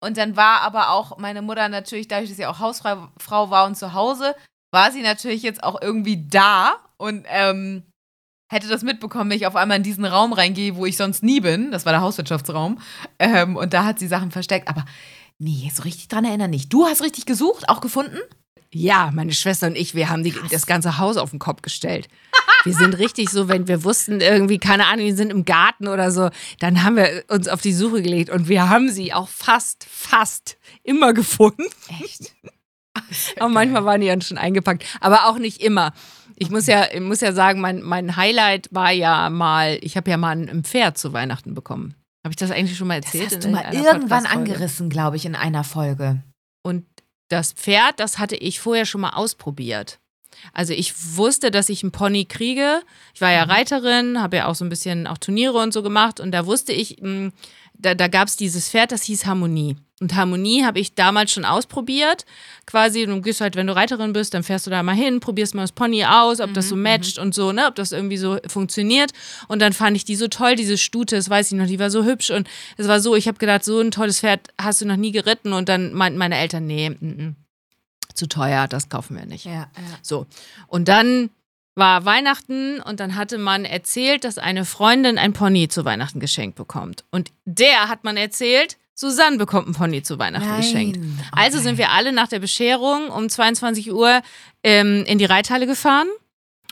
Und 0.00 0.16
dann 0.18 0.36
war 0.36 0.60
aber 0.62 0.90
auch 0.90 1.18
meine 1.18 1.42
Mutter 1.42 1.68
natürlich, 1.68 2.08
dadurch, 2.08 2.28
dass 2.28 2.36
sie 2.36 2.46
auch 2.46 2.58
Hausfrau 2.58 3.08
Frau 3.18 3.50
war 3.50 3.66
und 3.66 3.76
zu 3.76 3.92
Hause, 3.92 4.34
war 4.72 4.92
sie 4.92 5.02
natürlich 5.02 5.42
jetzt 5.42 5.62
auch 5.62 5.80
irgendwie 5.80 6.26
da 6.28 6.76
und 6.98 7.24
ähm, 7.28 7.82
hätte 8.48 8.68
das 8.68 8.82
mitbekommen, 8.82 9.30
wenn 9.30 9.38
ich 9.38 9.46
auf 9.46 9.56
einmal 9.56 9.78
in 9.78 9.82
diesen 9.82 10.04
Raum 10.04 10.32
reingehe, 10.32 10.76
wo 10.76 10.86
ich 10.86 10.96
sonst 10.96 11.22
nie 11.22 11.40
bin. 11.40 11.70
Das 11.70 11.84
war 11.84 11.92
der 11.92 12.02
Hauswirtschaftsraum. 12.02 12.78
Ähm, 13.18 13.56
und 13.56 13.72
da 13.72 13.84
hat 13.84 13.98
sie 13.98 14.06
Sachen 14.06 14.30
versteckt. 14.30 14.68
Aber 14.68 14.84
nee, 15.38 15.70
so 15.74 15.82
richtig 15.82 16.08
dran 16.08 16.24
erinnern 16.24 16.50
nicht. 16.50 16.72
Du 16.72 16.86
hast 16.86 17.02
richtig 17.02 17.26
gesucht, 17.26 17.68
auch 17.68 17.80
gefunden? 17.80 18.18
Ja, 18.72 19.10
meine 19.12 19.32
Schwester 19.32 19.68
und 19.68 19.76
ich, 19.76 19.94
wir 19.94 20.08
haben 20.08 20.22
die, 20.22 20.34
das 20.50 20.66
ganze 20.66 20.98
Haus 20.98 21.16
auf 21.16 21.30
den 21.30 21.38
Kopf 21.38 21.62
gestellt. 21.62 22.08
Wir 22.66 22.74
sind 22.74 22.98
richtig 22.98 23.30
so, 23.30 23.48
wenn 23.48 23.68
wir 23.68 23.84
wussten, 23.84 24.20
irgendwie, 24.20 24.58
keine 24.58 24.86
Ahnung, 24.86 25.06
wir 25.06 25.16
sind 25.16 25.30
im 25.30 25.44
Garten 25.44 25.88
oder 25.88 26.10
so, 26.10 26.30
dann 26.58 26.82
haben 26.82 26.96
wir 26.96 27.24
uns 27.28 27.48
auf 27.48 27.60
die 27.60 27.72
Suche 27.72 28.02
gelegt 28.02 28.30
und 28.30 28.48
wir 28.48 28.68
haben 28.68 28.90
sie 28.90 29.12
auch 29.12 29.28
fast, 29.28 29.86
fast 29.90 30.58
immer 30.82 31.12
gefunden. 31.12 31.64
Echt? 32.00 32.34
Aber 33.38 33.48
manchmal 33.48 33.84
waren 33.84 34.00
die 34.00 34.06
dann 34.06 34.22
schon 34.22 34.38
eingepackt. 34.38 34.84
Aber 35.00 35.26
auch 35.26 35.38
nicht 35.38 35.62
immer. 35.62 35.92
Ich 36.36 36.50
muss 36.50 36.66
ja, 36.66 36.86
ich 36.92 37.00
muss 37.00 37.20
ja 37.20 37.32
sagen, 37.32 37.60
mein, 37.60 37.82
mein 37.82 38.16
Highlight 38.16 38.68
war 38.70 38.90
ja 38.90 39.30
mal, 39.30 39.78
ich 39.80 39.96
habe 39.96 40.10
ja 40.10 40.16
mal 40.16 40.36
ein, 40.36 40.64
Pferd 40.64 40.98
zu 40.98 41.12
Weihnachten 41.12 41.54
bekommen. 41.54 41.94
Habe 42.24 42.32
ich 42.32 42.36
das 42.36 42.50
eigentlich 42.50 42.76
schon 42.76 42.88
mal 42.88 43.00
Das 43.00 43.14
erzählt? 43.14 43.26
hast 43.36 43.44
in 43.44 43.52
du 43.52 43.56
mal 43.56 43.74
irgendwann 43.74 44.26
angerissen, 44.26 44.90
glaube 44.90 45.16
ich, 45.16 45.24
in 45.24 45.34
einer 45.34 45.64
Folge. 45.64 46.22
Und 46.62 46.84
das 47.28 47.52
Pferd, 47.52 48.00
das 48.00 48.18
hatte 48.18 48.36
ich 48.36 48.60
vorher 48.60 48.84
schon 48.86 49.00
mal 49.00 49.10
ausprobiert. 49.10 49.98
Also 50.52 50.72
ich 50.72 50.94
wusste, 51.16 51.50
dass 51.50 51.68
ich 51.68 51.82
einen 51.82 51.92
Pony 51.92 52.24
kriege. 52.24 52.80
Ich 53.14 53.20
war 53.20 53.32
ja 53.32 53.44
Mhm. 53.46 53.50
Reiterin, 53.50 54.22
habe 54.22 54.36
ja 54.36 54.46
auch 54.46 54.54
so 54.54 54.64
ein 54.64 54.68
bisschen 54.70 55.06
auch 55.06 55.18
Turniere 55.18 55.58
und 55.58 55.72
so 55.72 55.82
gemacht. 55.82 56.20
Und 56.20 56.32
da 56.32 56.46
wusste 56.46 56.72
ich, 56.72 56.98
mh, 57.00 57.30
da, 57.78 57.94
da 57.94 58.08
gab 58.08 58.28
es 58.28 58.36
dieses 58.36 58.68
Pferd, 58.70 58.92
das 58.92 59.02
hieß 59.02 59.26
Harmonie. 59.26 59.76
Und 60.00 60.14
Harmonie 60.14 60.62
habe 60.62 60.78
ich 60.78 60.94
damals 60.94 61.32
schon 61.32 61.46
ausprobiert. 61.46 62.26
Quasi, 62.66 63.06
du 63.06 63.20
gehst 63.22 63.40
halt, 63.40 63.56
wenn 63.56 63.66
du 63.66 63.74
Reiterin 63.74 64.12
bist, 64.12 64.34
dann 64.34 64.42
fährst 64.42 64.66
du 64.66 64.70
da 64.70 64.82
mal 64.82 64.94
hin, 64.94 65.20
probierst 65.20 65.54
mal 65.54 65.62
das 65.62 65.72
Pony 65.72 66.04
aus, 66.04 66.40
ob 66.40 66.50
Mhm, 66.50 66.54
das 66.54 66.68
so 66.68 66.76
matcht 66.76 67.18
und 67.18 67.34
so, 67.34 67.52
ne, 67.52 67.66
ob 67.66 67.74
das 67.76 67.92
irgendwie 67.92 68.18
so 68.18 68.38
funktioniert. 68.46 69.12
Und 69.48 69.60
dann 69.62 69.72
fand 69.72 69.96
ich 69.96 70.04
die 70.04 70.16
so 70.16 70.28
toll, 70.28 70.54
diese 70.54 70.76
Stute, 70.76 71.16
das 71.16 71.30
weiß 71.30 71.50
ich 71.50 71.58
noch, 71.58 71.66
die 71.66 71.78
war 71.78 71.90
so 71.90 72.04
hübsch. 72.04 72.30
Und 72.30 72.46
es 72.76 72.88
war 72.88 73.00
so, 73.00 73.14
ich 73.16 73.26
habe 73.26 73.38
gedacht, 73.38 73.64
so 73.64 73.80
ein 73.80 73.90
tolles 73.90 74.20
Pferd 74.20 74.48
hast 74.60 74.82
du 74.82 74.86
noch 74.86 74.96
nie 74.96 75.12
geritten. 75.12 75.54
Und 75.54 75.68
dann 75.70 75.94
meinten 75.94 76.18
meine 76.18 76.36
Eltern, 76.36 76.66
nee, 76.66 76.90
mm, 76.90 77.06
mm, 77.06 77.36
zu 78.16 78.28
teuer, 78.28 78.68
das 78.68 78.88
kaufen 78.88 79.16
wir 79.16 79.26
nicht. 79.26 79.44
Ja, 79.44 79.52
ja. 79.52 79.68
So. 80.02 80.26
Und 80.66 80.88
dann 80.88 81.30
war 81.74 82.04
Weihnachten 82.04 82.80
und 82.80 83.00
dann 83.00 83.16
hatte 83.16 83.38
man 83.38 83.64
erzählt, 83.64 84.24
dass 84.24 84.38
eine 84.38 84.64
Freundin 84.64 85.18
ein 85.18 85.34
Pony 85.34 85.68
zu 85.68 85.84
Weihnachten 85.84 86.20
geschenkt 86.20 86.56
bekommt. 86.56 87.04
Und 87.10 87.30
der 87.44 87.88
hat 87.88 88.02
man 88.02 88.16
erzählt, 88.16 88.78
Susanne 88.94 89.36
bekommt 89.36 89.68
ein 89.68 89.74
Pony 89.74 90.02
zu 90.02 90.18
Weihnachten 90.18 90.48
Nein. 90.48 90.60
geschenkt. 90.62 90.96
Okay. 90.96 91.28
Also 91.32 91.60
sind 91.60 91.76
wir 91.76 91.90
alle 91.90 92.12
nach 92.12 92.28
der 92.28 92.38
Bescherung 92.38 93.08
um 93.08 93.28
22 93.28 93.92
Uhr 93.92 94.22
ähm, 94.62 95.04
in 95.06 95.18
die 95.18 95.26
Reithalle 95.26 95.66
gefahren. 95.66 96.08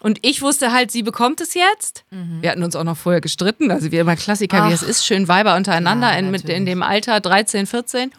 Und 0.01 0.19
ich 0.23 0.41
wusste 0.41 0.73
halt, 0.73 0.91
sie 0.91 1.03
bekommt 1.03 1.41
es 1.43 1.55
jetzt. 1.55 2.05
Mhm. 2.11 2.43
Wir 2.43 2.51
hatten 2.51 2.63
uns 2.63 2.75
auch 2.77 2.85
noch 2.85 2.97
vorher 2.97 3.21
gestritten. 3.21 3.71
Also 3.71 3.93
wie 3.93 3.99
immer 3.99 4.17
Klassiker, 4.17 4.69
wie 4.69 4.73
es 4.73 4.83
Ach, 4.83 4.89
ist, 4.89 5.07
schön 5.07 5.29
Weiber 5.29 5.55
untereinander 5.55 6.09
klar, 6.09 6.19
in, 6.19 6.31
mit, 6.31 6.49
in 6.49 6.65
dem 6.67 6.83
Alter 6.83 7.21
13, 7.21 7.67
14. 7.67 8.11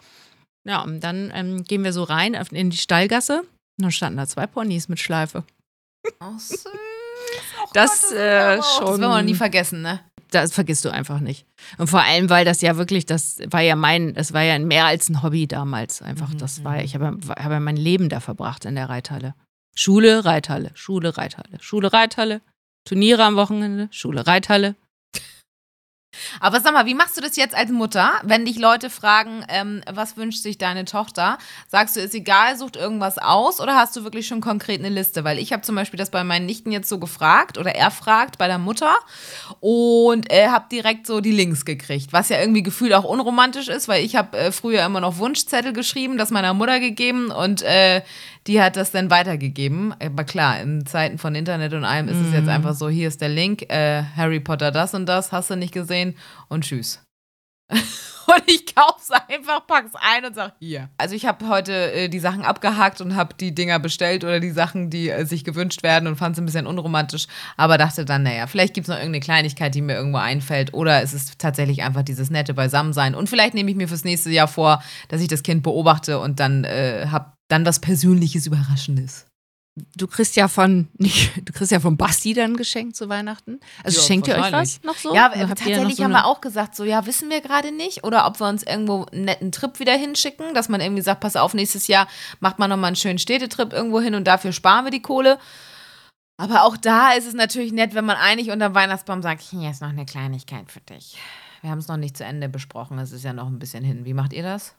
Ja, 0.67 0.81
und 0.81 0.99
dann 1.01 1.31
ähm, 1.33 1.63
gehen 1.63 1.83
wir 1.83 1.93
so 1.93 2.03
rein 2.03 2.33
in 2.51 2.69
die 2.69 2.77
Stallgasse. 2.77 3.41
Und 3.41 3.47
dann 3.83 3.91
standen 3.91 4.17
da 4.17 4.27
zwei 4.27 4.47
Ponys 4.47 4.87
mit 4.89 4.99
Schleife. 4.99 5.43
Ach, 6.19 6.39
süß. 6.39 6.65
Ach 7.63 7.71
Das, 7.73 8.01
Gott, 8.09 8.11
äh, 8.17 8.37
aber 8.37 8.53
auch- 8.53 8.57
Das 8.57 8.75
schon- 8.75 9.01
werden 9.01 9.11
wir 9.11 9.21
nie 9.23 9.35
vergessen, 9.35 9.81
ne? 9.81 9.99
Das 10.31 10.53
vergisst 10.53 10.83
du 10.83 10.89
einfach 10.89 11.19
nicht. 11.19 11.45
Und 11.77 11.87
vor 11.87 12.01
allem, 12.01 12.29
weil 12.29 12.45
das 12.45 12.61
ja 12.61 12.77
wirklich, 12.77 13.05
das 13.05 13.37
war 13.49 13.61
ja 13.61 13.75
mein, 13.75 14.13
das 14.15 14.33
war 14.33 14.41
ja 14.41 14.57
mehr 14.59 14.85
als 14.85 15.07
ein 15.09 15.21
Hobby 15.23 15.47
damals. 15.47 16.01
Einfach, 16.01 16.29
Mhm, 16.29 16.37
das 16.39 16.63
war, 16.63 16.81
ich 16.83 16.95
habe, 16.95 17.05
habe 17.39 17.53
ja 17.53 17.59
mein 17.59 17.77
Leben 17.77 18.09
da 18.09 18.19
verbracht 18.19 18.65
in 18.65 18.75
der 18.75 18.89
Reithalle. 18.89 19.35
Schule, 19.75 20.25
Reithalle, 20.25 20.71
Schule, 20.73 21.15
Reithalle, 21.17 21.57
Schule, 21.61 21.93
Reithalle, 21.93 22.41
Turniere 22.85 23.23
am 23.23 23.35
Wochenende, 23.35 23.87
Schule, 23.91 24.25
Reithalle. 24.25 24.75
Aber 26.39 26.61
sag 26.61 26.73
mal, 26.73 26.85
wie 26.85 26.93
machst 26.93 27.17
du 27.17 27.21
das 27.21 27.35
jetzt 27.35 27.55
als 27.55 27.71
Mutter, 27.71 28.11
wenn 28.23 28.45
dich 28.45 28.57
Leute 28.57 28.89
fragen, 28.89 29.45
ähm, 29.49 29.81
was 29.91 30.17
wünscht 30.17 30.41
sich 30.41 30.57
deine 30.57 30.85
Tochter? 30.85 31.37
Sagst 31.67 31.95
du, 31.95 31.99
ist 31.99 32.13
egal, 32.13 32.57
sucht 32.57 32.75
irgendwas 32.75 33.17
aus 33.17 33.59
oder 33.59 33.75
hast 33.75 33.95
du 33.95 34.03
wirklich 34.03 34.27
schon 34.27 34.41
konkret 34.41 34.79
eine 34.79 34.89
Liste? 34.89 35.23
Weil 35.23 35.39
ich 35.39 35.53
habe 35.53 35.63
zum 35.63 35.75
Beispiel 35.75 35.97
das 35.97 36.09
bei 36.09 36.23
meinen 36.23 36.45
Nichten 36.45 36.71
jetzt 36.71 36.89
so 36.89 36.99
gefragt 36.99 37.57
oder 37.57 37.75
er 37.75 37.91
fragt 37.91 38.37
bei 38.37 38.47
der 38.47 38.59
Mutter 38.59 38.93
und 39.59 40.31
äh, 40.31 40.47
habe 40.47 40.65
direkt 40.71 41.07
so 41.07 41.21
die 41.21 41.31
Links 41.31 41.65
gekriegt, 41.65 42.13
was 42.13 42.29
ja 42.29 42.39
irgendwie 42.39 42.63
gefühlt 42.63 42.93
auch 42.93 43.03
unromantisch 43.03 43.67
ist, 43.67 43.87
weil 43.87 44.03
ich 44.03 44.15
habe 44.15 44.37
äh, 44.37 44.51
früher 44.51 44.85
immer 44.85 45.01
noch 45.01 45.17
Wunschzettel 45.17 45.73
geschrieben, 45.73 46.17
das 46.17 46.31
meiner 46.31 46.53
Mutter 46.53 46.79
gegeben 46.79 47.31
und 47.31 47.61
äh, 47.61 48.01
die 48.47 48.61
hat 48.61 48.75
das 48.75 48.91
dann 48.91 49.09
weitergegeben. 49.09 49.93
Aber 49.99 50.23
klar, 50.23 50.59
in 50.59 50.85
Zeiten 50.85 51.17
von 51.17 51.35
Internet 51.35 51.73
und 51.73 51.83
allem 51.83 52.07
ist 52.07 52.17
es 52.17 52.33
jetzt 52.33 52.49
einfach 52.49 52.73
so, 52.73 52.89
hier 52.89 53.07
ist 53.07 53.21
der 53.21 53.29
Link, 53.29 53.63
äh, 53.69 54.03
Harry 54.15 54.39
Potter 54.39 54.71
das 54.71 54.93
und 54.93 55.05
das, 55.07 55.31
hast 55.31 55.49
du 55.49 55.55
nicht 55.55 55.73
gesehen 55.73 56.15
und 56.47 56.63
tschüss. 56.63 57.04
und 58.27 58.43
ich 58.47 58.75
kauf's 58.75 59.09
einfach, 59.11 59.65
pack's 59.65 59.91
ein 59.95 60.25
und 60.25 60.35
sag 60.35 60.53
hier. 60.59 60.89
Also 60.97 61.15
ich 61.15 61.25
habe 61.25 61.47
heute 61.47 61.91
äh, 61.91 62.09
die 62.09 62.19
Sachen 62.19 62.43
abgehakt 62.43 63.01
und 63.01 63.15
habe 63.15 63.33
die 63.39 63.55
Dinger 63.55 63.79
bestellt 63.79 64.23
oder 64.23 64.39
die 64.39 64.51
Sachen, 64.51 64.89
die 64.89 65.09
äh, 65.09 65.25
sich 65.25 65.43
gewünscht 65.43 65.83
werden 65.83 66.07
und 66.07 66.15
fand 66.15 66.35
es 66.35 66.41
ein 66.41 66.45
bisschen 66.45 66.67
unromantisch, 66.67 67.27
aber 67.57 67.77
dachte 67.77 68.05
dann, 68.05 68.23
naja, 68.23 68.47
vielleicht 68.47 68.73
gibt's 68.73 68.89
noch 68.89 68.97
irgendeine 68.97 69.21
Kleinigkeit, 69.21 69.73
die 69.73 69.81
mir 69.81 69.95
irgendwo 69.95 70.19
einfällt 70.19 70.73
oder 70.73 71.01
es 71.01 71.13
ist 71.13 71.39
tatsächlich 71.39 71.83
einfach 71.83 72.03
dieses 72.03 72.29
nette 72.29 72.53
Beisammensein 72.53 73.15
und 73.15 73.29
vielleicht 73.29 73.53
nehme 73.53 73.71
ich 73.71 73.77
mir 73.77 73.87
fürs 73.87 74.03
nächste 74.03 74.29
Jahr 74.29 74.47
vor, 74.47 74.83
dass 75.07 75.21
ich 75.21 75.27
das 75.27 75.43
Kind 75.43 75.63
beobachte 75.63 76.19
und 76.19 76.39
dann 76.39 76.63
äh, 76.63 77.07
hab 77.11 77.35
dann 77.47 77.65
was 77.65 77.79
Persönliches, 77.79 78.47
Überraschendes. 78.47 79.25
Du 79.97 80.07
kriegst 80.07 80.37
ja 80.37 80.47
von, 80.47 80.87
nicht, 80.97 81.31
du 81.47 81.51
kriegst 81.51 81.71
ja 81.71 81.79
von 81.79 81.97
Basti 81.97 82.33
dann 82.33 82.51
ein 82.51 82.57
Geschenk 82.57 82.95
zu 82.95 83.09
Weihnachten. 83.09 83.59
Also 83.83 83.99
Ja, 83.99 84.07
schenkt 84.07 84.27
ihr 84.27 84.35
euch 84.35 84.51
was 84.51 84.81
noch 84.83 84.95
so? 84.95 85.13
Ja, 85.13 85.29
tatsächlich 85.29 85.97
so 85.97 86.03
haben 86.03 86.11
wir 86.11 86.25
auch 86.25 86.39
gesagt, 86.39 86.75
so 86.75 86.85
ja, 86.85 87.05
wissen 87.05 87.29
wir 87.29 87.41
gerade 87.41 87.71
nicht. 87.73 88.03
Oder 88.03 88.25
ob 88.25 88.39
wir 88.39 88.47
uns 88.47 88.63
irgendwo 88.63 89.05
einen 89.05 89.25
netten 89.25 89.51
Trip 89.51 89.79
wieder 89.79 89.93
hinschicken, 89.93 90.53
dass 90.53 90.69
man 90.69 90.79
irgendwie 90.79 91.01
sagt, 91.01 91.19
pass 91.19 91.35
auf, 91.35 91.53
nächstes 91.53 91.87
Jahr 91.87 92.07
macht 92.39 92.57
man 92.57 92.69
nochmal 92.69 92.87
einen 92.87 92.95
schönen 92.95 93.19
Städtetrip 93.19 93.73
irgendwo 93.73 93.99
hin 93.99 94.15
und 94.15 94.25
dafür 94.25 94.53
sparen 94.53 94.85
wir 94.85 94.91
die 94.91 95.01
Kohle. 95.01 95.39
Aber 96.37 96.63
auch 96.63 96.77
da 96.77 97.13
ist 97.13 97.27
es 97.27 97.33
natürlich 97.33 97.71
nett, 97.71 97.95
wenn 97.95 98.05
man 98.05 98.17
einig 98.17 98.51
unter 98.51 98.69
dem 98.69 98.75
Weihnachtsbaum 98.75 99.21
sagt, 99.21 99.41
hier 99.41 99.69
ist 99.69 99.81
noch 99.81 99.89
eine 99.89 100.05
Kleinigkeit 100.05 100.71
für 100.71 100.81
dich. 100.81 101.17
Wir 101.61 101.69
haben 101.69 101.79
es 101.79 101.87
noch 101.87 101.97
nicht 101.97 102.17
zu 102.17 102.23
Ende 102.23 102.49
besprochen, 102.49 102.99
es 102.99 103.11
ist 103.11 103.23
ja 103.23 103.33
noch 103.33 103.47
ein 103.47 103.59
bisschen 103.59 103.83
hin. 103.83 104.05
Wie 104.05 104.13
macht 104.13 104.33
ihr 104.33 104.43
das? 104.43 104.75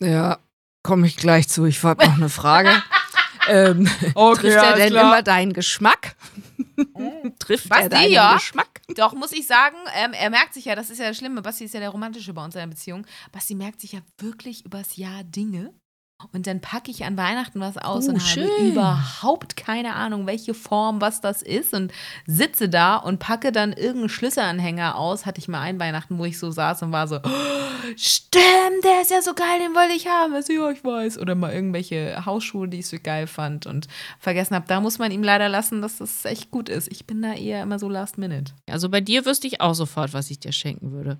Ja, 0.00 0.38
komme 0.82 1.06
ich 1.06 1.16
gleich 1.16 1.48
zu. 1.48 1.64
Ich 1.66 1.82
habe 1.82 2.04
noch 2.04 2.16
eine 2.16 2.28
Frage. 2.28 2.70
ähm, 3.48 3.88
Okay, 4.14 4.40
trifft 4.40 4.64
er 4.64 4.76
denn 4.76 4.92
immer 4.92 5.22
deinen 5.22 5.52
Geschmack? 5.52 6.16
trifft 7.38 7.70
Was, 7.70 7.82
er 7.82 7.88
deinen 7.88 8.12
ja? 8.12 8.34
Geschmack? 8.34 8.80
Doch, 8.96 9.14
muss 9.14 9.32
ich 9.32 9.46
sagen, 9.46 9.76
ähm, 9.96 10.12
er 10.12 10.30
merkt 10.30 10.54
sich 10.54 10.66
ja, 10.66 10.74
das 10.74 10.90
ist 10.90 10.98
ja 10.98 11.08
das 11.08 11.16
Schlimme, 11.16 11.42
Basti 11.42 11.64
ist 11.64 11.74
ja 11.74 11.80
der 11.80 11.90
Romantische 11.90 12.32
bei 12.32 12.44
uns 12.44 12.54
in 12.54 12.60
der 12.60 12.66
Beziehung. 12.66 13.06
Basti 13.32 13.54
merkt 13.54 13.80
sich 13.80 13.92
ja 13.92 14.00
wirklich 14.18 14.64
übers 14.64 14.96
Jahr 14.96 15.24
Dinge. 15.24 15.72
Und 16.32 16.46
dann 16.46 16.60
packe 16.60 16.90
ich 16.90 17.04
an 17.04 17.16
Weihnachten 17.16 17.60
was 17.60 17.76
aus 17.78 18.06
Oh, 18.08 18.12
und 18.12 18.20
schön. 18.20 18.48
habe 18.50 18.68
überhaupt 18.68 19.56
keine 19.56 19.94
Ahnung, 19.94 20.26
welche 20.26 20.54
Form, 20.54 21.00
was 21.00 21.20
das 21.20 21.42
ist. 21.42 21.74
Und 21.74 21.92
sitze 22.26 22.68
da 22.68 22.96
und 22.96 23.18
packe 23.18 23.52
dann 23.52 23.72
irgendeinen 23.72 24.08
Schlüsselanhänger 24.08 24.96
aus. 24.96 25.26
Hatte 25.26 25.38
ich 25.40 25.48
mal 25.48 25.60
ein 25.60 25.78
Weihnachten, 25.80 26.18
wo 26.18 26.24
ich 26.24 26.38
so 26.38 26.50
saß 26.50 26.82
und 26.82 26.92
war 26.92 27.06
so, 27.08 27.16
oh, 27.22 27.28
stimmt, 27.96 28.84
der 28.84 29.00
ist 29.02 29.10
ja 29.10 29.22
so 29.22 29.34
geil, 29.34 29.58
den 29.60 29.74
wollte 29.74 29.94
ich 29.94 30.06
haben. 30.06 30.34
Also, 30.34 30.52
ja, 30.52 30.70
ich 30.70 30.82
weiß. 30.84 31.18
Oder 31.18 31.34
mal 31.34 31.52
irgendwelche 31.52 32.24
Hausschuhe, 32.26 32.68
die 32.68 32.80
ich 32.80 32.86
so 32.88 32.96
geil 33.02 33.26
fand 33.26 33.66
und 33.66 33.86
vergessen 34.18 34.54
habe. 34.54 34.66
Da 34.68 34.80
muss 34.80 34.98
man 34.98 35.12
ihm 35.12 35.22
leider 35.22 35.48
lassen, 35.48 35.82
dass 35.82 35.98
das 35.98 36.24
echt 36.24 36.50
gut 36.50 36.68
ist. 36.68 36.88
Ich 36.90 37.06
bin 37.06 37.22
da 37.22 37.34
eher 37.34 37.62
immer 37.62 37.78
so 37.78 37.88
last 37.88 38.18
minute. 38.18 38.52
Also 38.68 38.88
bei 38.88 39.00
dir 39.00 39.24
wüsste 39.26 39.46
ich 39.46 39.60
auch 39.60 39.74
sofort, 39.74 40.12
was 40.12 40.30
ich 40.30 40.38
dir 40.40 40.52
schenken 40.52 40.92
würde. 40.92 41.18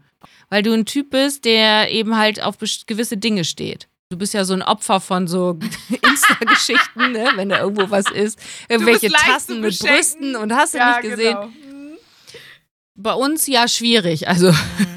Weil 0.49 0.62
du 0.62 0.73
ein 0.73 0.87
Typ 0.87 1.11
bist, 1.11 1.45
der 1.45 1.90
eben 1.90 2.17
halt 2.17 2.43
auf 2.43 2.57
gewisse 2.87 3.17
Dinge 3.17 3.45
steht. 3.45 3.88
Du 4.11 4.19
bist 4.19 4.35
ja 4.35 4.45
so 4.45 4.55
ein 4.55 4.62
Opfer 4.62 5.01
von 5.01 5.27
so 5.27 5.59
Insta-Geschichten, 6.03 7.12
ne? 7.12 7.31
wenn 7.37 7.49
da 7.49 7.61
irgendwo 7.61 7.90
was 7.90 8.11
ist. 8.11 8.38
Irgendwelche 8.69 9.11
Tassen 9.11 9.61
mit 9.61 9.71
beschenken. 9.71 9.95
Brüsten 9.97 10.37
und 10.37 10.53
hast 10.53 10.75
du 10.75 10.79
nicht 10.79 11.01
gesehen. 11.03 11.37
genau. 11.37 11.97
Bei 12.97 13.14
uns 13.14 13.47
ja 13.47 13.67
schwierig. 13.67 14.29
Also 14.29 14.53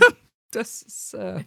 das 0.52 0.82
ist, 0.84 1.14
äh, 1.14 1.44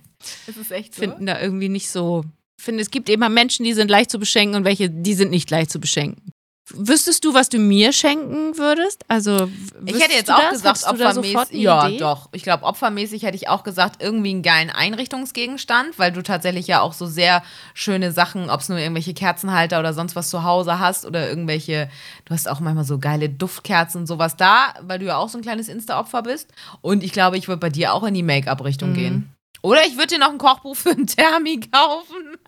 Es 0.48 0.56
ist 0.56 0.72
echt 0.72 0.94
so. 0.94 1.02
finden 1.02 1.26
da 1.26 1.40
irgendwie 1.40 1.68
nicht 1.68 1.90
so. 1.90 2.24
Ich 2.58 2.64
finde, 2.64 2.82
es 2.82 2.90
gibt 2.90 3.08
immer 3.08 3.28
Menschen, 3.28 3.64
die 3.64 3.72
sind 3.72 3.88
leicht 3.90 4.10
zu 4.10 4.18
beschenken 4.18 4.56
und 4.56 4.64
welche, 4.64 4.90
die 4.90 5.14
sind 5.14 5.30
nicht 5.30 5.50
leicht 5.50 5.70
zu 5.70 5.80
beschenken. 5.80 6.32
Wüsstest 6.72 7.24
du, 7.24 7.34
was 7.34 7.48
du 7.48 7.58
mir 7.58 7.92
schenken 7.92 8.56
würdest? 8.56 9.04
Also 9.08 9.50
ich 9.86 10.00
hätte 10.00 10.14
jetzt 10.14 10.30
auch 10.30 10.50
gesagt, 10.50 10.84
opfermäßig. 10.86 11.60
Ja, 11.60 11.88
Idee? 11.88 11.98
doch. 11.98 12.28
Ich 12.32 12.44
glaube, 12.44 12.64
opfermäßig 12.64 13.24
hätte 13.24 13.36
ich 13.36 13.48
auch 13.48 13.64
gesagt, 13.64 14.00
irgendwie 14.00 14.30
einen 14.30 14.42
geilen 14.42 14.70
Einrichtungsgegenstand, 14.70 15.98
weil 15.98 16.12
du 16.12 16.22
tatsächlich 16.22 16.68
ja 16.68 16.80
auch 16.80 16.92
so 16.92 17.06
sehr 17.06 17.42
schöne 17.74 18.12
Sachen, 18.12 18.50
ob 18.50 18.60
es 18.60 18.68
nur 18.68 18.78
irgendwelche 18.78 19.14
Kerzenhalter 19.14 19.80
oder 19.80 19.92
sonst 19.92 20.14
was 20.14 20.30
zu 20.30 20.44
Hause 20.44 20.78
hast 20.78 21.06
oder 21.06 21.28
irgendwelche, 21.28 21.90
du 22.26 22.34
hast 22.34 22.48
auch 22.48 22.60
manchmal 22.60 22.84
so 22.84 22.98
geile 22.98 23.28
Duftkerzen 23.28 24.02
und 24.02 24.06
sowas 24.06 24.36
da, 24.36 24.74
weil 24.82 25.00
du 25.00 25.06
ja 25.06 25.16
auch 25.16 25.28
so 25.28 25.38
ein 25.38 25.42
kleines 25.42 25.68
Insta-Opfer 25.68 26.22
bist. 26.22 26.52
Und 26.82 27.02
ich 27.02 27.12
glaube, 27.12 27.36
ich 27.36 27.48
würde 27.48 27.60
bei 27.60 27.70
dir 27.70 27.94
auch 27.94 28.04
in 28.04 28.14
die 28.14 28.22
Make-up-Richtung 28.22 28.90
mhm. 28.90 28.94
gehen. 28.94 29.34
Oder 29.62 29.84
ich 29.86 29.96
würde 29.96 30.14
dir 30.14 30.18
noch 30.18 30.30
ein 30.30 30.38
Kochbuch 30.38 30.76
für 30.76 30.90
einen 30.90 31.06
Thermi 31.06 31.60
kaufen. 31.60 32.38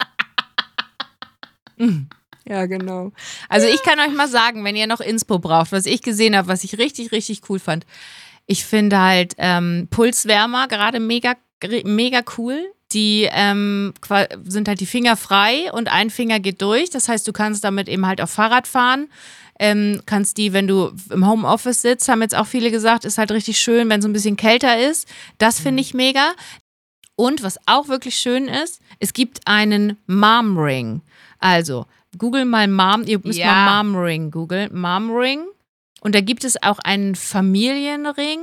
mhm. 1.77 2.09
Ja, 2.49 2.67
genau. 2.67 3.13
Also 3.49 3.69
ich 3.69 3.83
kann 3.83 4.01
euch 4.01 4.15
mal 4.15 4.29
sagen, 4.29 4.65
wenn 4.65 4.77
ihr 4.77 4.87
noch 4.87 5.01
Inspo 5.01 5.39
braucht, 5.39 5.73
was 5.73 5.87
ich 5.87 6.03
gesehen 6.03 6.37
habe, 6.37 6.49
was 6.49 6.65
ich 6.65 6.79
richtig, 6.79 7.13
richtig 7.13 7.43
cool 7.49 7.59
fand. 7.59 7.87
Ich 8.47 8.65
finde 8.65 8.99
halt 8.99 9.35
ähm, 9.39 9.89
Pulswärmer 9.91 10.69
gerade 10.69 11.01
mega, 11.01 11.35
mega 11.85 12.23
cool. 12.37 12.73
Die 12.93 13.29
ähm, 13.33 13.95
sind 14.45 14.69
halt 14.69 14.81
die 14.81 14.87
Finger 14.87 15.17
frei 15.17 15.73
und 15.73 15.91
ein 15.91 16.11
Finger 16.11 16.41
geht 16.41 16.61
durch. 16.61 16.91
Das 16.91 17.09
heißt, 17.09 17.27
du 17.27 17.33
kannst 17.33 17.65
damit 17.65 17.89
eben 17.89 18.07
halt 18.07 18.21
auf 18.21 18.31
Fahrrad 18.31 18.67
fahren. 18.67 19.09
Ähm, 19.59 20.03
kannst 20.07 20.39
die, 20.39 20.53
wenn 20.53 20.67
du 20.67 20.91
im 21.11 21.27
Homeoffice 21.27 21.83
sitzt, 21.83 22.09
haben 22.09 22.21
jetzt 22.21 22.35
auch 22.35 22.47
viele 22.47 22.71
gesagt, 22.71 23.05
ist 23.05 23.19
halt 23.19 23.31
richtig 23.31 23.59
schön, 23.59 23.89
wenn 23.89 24.01
es 24.01 24.07
ein 24.07 24.13
bisschen 24.13 24.37
kälter 24.37 24.79
ist. 24.79 25.09
Das 25.39 25.57
finde 25.57 25.75
mhm. 25.75 25.87
ich 25.87 25.95
mega. 25.95 26.33
Und 27.17 27.43
was 27.43 27.59
auch 27.67 27.89
wirklich 27.89 28.17
schön 28.17 28.49
ist, 28.49 28.81
es 28.99 29.13
gibt 29.13 29.47
einen 29.47 29.99
Mom 30.07 30.59
Ring. 30.59 31.03
Also 31.39 31.87
Google 32.19 32.45
mal 32.45 32.69
Mom, 32.69 33.05
ihr 33.05 33.21
müsst 33.23 33.39
ja. 33.39 33.53
mal 33.53 33.83
Mom 33.85 33.97
Ring 33.97 34.31
googeln. 34.31 34.71
Mom 34.79 35.11
Ring. 35.11 35.47
Und 36.01 36.15
da 36.15 36.21
gibt 36.21 36.45
es 36.45 36.63
auch 36.63 36.79
einen 36.81 37.15
Familienring. 37.15 38.41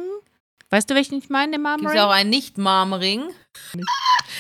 Weißt 0.72 0.90
du, 0.90 0.96
welchen 0.96 1.18
ich 1.18 1.30
meine, 1.30 1.54
den 1.54 1.62
Mom 1.62 1.80
Ring? 1.80 1.88
Gibt 1.88 2.00
auch 2.00 2.12
einen 2.12 2.30
Nicht-Mom-Ring? 2.30 3.24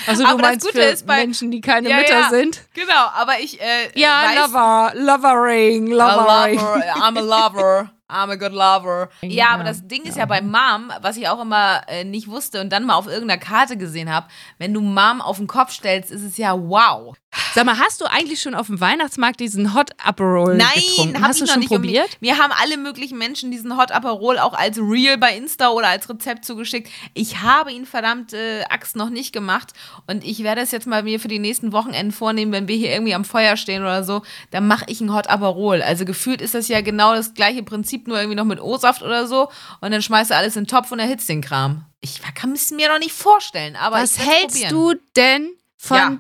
Also 0.06 0.24
du 0.24 0.30
aber 0.30 0.42
meinst 0.42 0.66
das 0.66 0.72
Gute 0.72 0.86
für 0.86 0.92
ist 0.92 1.08
bei 1.08 1.18
Menschen, 1.18 1.50
die 1.50 1.60
keine 1.60 1.90
ja, 1.90 1.98
Mütter 1.98 2.20
ja, 2.20 2.30
sind? 2.30 2.62
Genau, 2.74 3.08
aber 3.16 3.40
ich 3.40 3.60
äh, 3.60 3.90
Ja, 3.96 4.24
weiß, 4.24 4.38
Lover, 4.38 4.94
Lover 4.96 5.44
Ring, 5.44 5.88
Lover. 5.88 6.54
I'm 6.96 7.18
a 7.18 7.22
lover. 7.22 7.92
I'm 8.10 8.32
a 8.32 8.36
good 8.36 8.54
lover. 8.54 9.10
Ja, 9.22 9.50
aber 9.50 9.64
das 9.64 9.88
Ding 9.88 10.04
ist 10.04 10.18
ja 10.18 10.26
bei 10.26 10.42
Mom, 10.42 10.92
was 11.02 11.16
ich 11.16 11.28
auch 11.28 11.40
immer 11.40 11.82
äh, 11.88 12.04
nicht 12.04 12.28
wusste 12.28 12.60
und 12.60 12.72
dann 12.72 12.86
mal 12.86 12.96
auf 12.96 13.06
irgendeiner 13.06 13.40
Karte 13.40 13.78
gesehen 13.78 14.12
habe, 14.12 14.28
wenn 14.58 14.74
du 14.74 14.82
Mom 14.82 15.22
auf 15.22 15.38
den 15.38 15.46
Kopf 15.46 15.72
stellst, 15.72 16.10
ist 16.10 16.24
es 16.24 16.38
ja 16.38 16.58
wow. 16.58 17.16
Sag 17.54 17.66
mal, 17.66 17.78
hast 17.78 18.02
du 18.02 18.06
eigentlich 18.06 18.42
schon 18.42 18.56
auf 18.56 18.68
dem 18.68 18.80
Weihnachtsmarkt 18.80 19.40
diesen 19.40 19.74
Hot 19.74 19.92
Aperol 20.04 20.56
Nein, 20.56 20.70
getrunken? 20.76 21.22
Hast 21.22 21.42
du 21.42 21.46
schon 21.48 21.66
probiert? 21.66 22.18
Wir 22.20 22.38
haben 22.38 22.54
alle 22.60 22.78
möglichen 22.78 23.18
Menschen 23.18 23.52
diesen 23.52 23.78
Hot 23.78 23.92
Aperol 23.92 24.40
auch 24.40 24.54
als 24.54 24.78
Real 24.78 25.18
bei 25.18 25.36
Insta 25.36 25.70
oder 25.70 25.88
als 25.88 26.10
Rezept 26.10 26.46
zugeschickt. 26.46 26.90
Ich 27.14 27.42
habe 27.42 27.72
ihn 27.72 27.86
verdammt 27.86 28.34
äh, 28.34 28.64
Axt 28.70 28.96
noch 28.96 29.10
nicht 29.10 29.32
gemacht 29.32 29.74
und 30.08 30.24
ich 30.24 30.44
werde 30.44 30.62
es 30.62 30.72
jetzt 30.72 30.88
mal 30.88 31.04
mir 31.04 31.20
für 31.20 31.28
die 31.28 31.40
nächsten 31.40 31.72
Wochenenden 31.72 32.12
vornehmen, 32.12 32.52
wenn 32.52 32.68
wir 32.68 32.78
hier 32.78 32.92
irgendwie 32.92 33.14
am 33.14 33.26
Feuer 33.26 33.58
stehen 33.58 33.82
oder 33.82 34.04
so, 34.04 34.22
dann 34.52 34.68
mache 34.68 34.86
ich 34.88 35.02
einen 35.02 35.14
Hot 35.14 35.28
Aperol. 35.28 35.82
Also 35.82 36.06
gefühlt 36.06 36.42
ist 36.42 36.54
das 36.56 36.68
ja 36.68 36.82
genau 36.82 37.14
das 37.14 37.34
gleiche 37.34 37.64
Prinzip, 37.64 38.08
nur 38.08 38.18
irgendwie 38.18 38.38
noch 38.38 38.46
mit 38.46 38.62
O-Saft 38.62 39.02
oder 39.02 39.28
so 39.28 39.50
und 39.82 39.92
dann 39.92 40.02
schmeißt 40.02 40.32
du 40.32 40.36
alles 40.36 40.56
in 40.56 40.64
den 40.64 40.68
Topf 40.70 40.92
und 40.92 41.00
erhitzt 41.00 41.30
den 41.30 41.42
Kram. 41.42 41.86
Ich 42.02 42.22
kann 42.36 42.54
es 42.54 42.72
mir 42.72 42.90
noch 42.90 43.00
nicht 43.00 43.12
vorstellen, 43.12 43.76
aber 43.76 43.98
Was 43.98 44.18
hältst 44.18 44.62
probieren. 44.62 44.70
du 44.70 44.94
denn 45.16 45.50
von 45.78 45.98
ja 45.98 46.18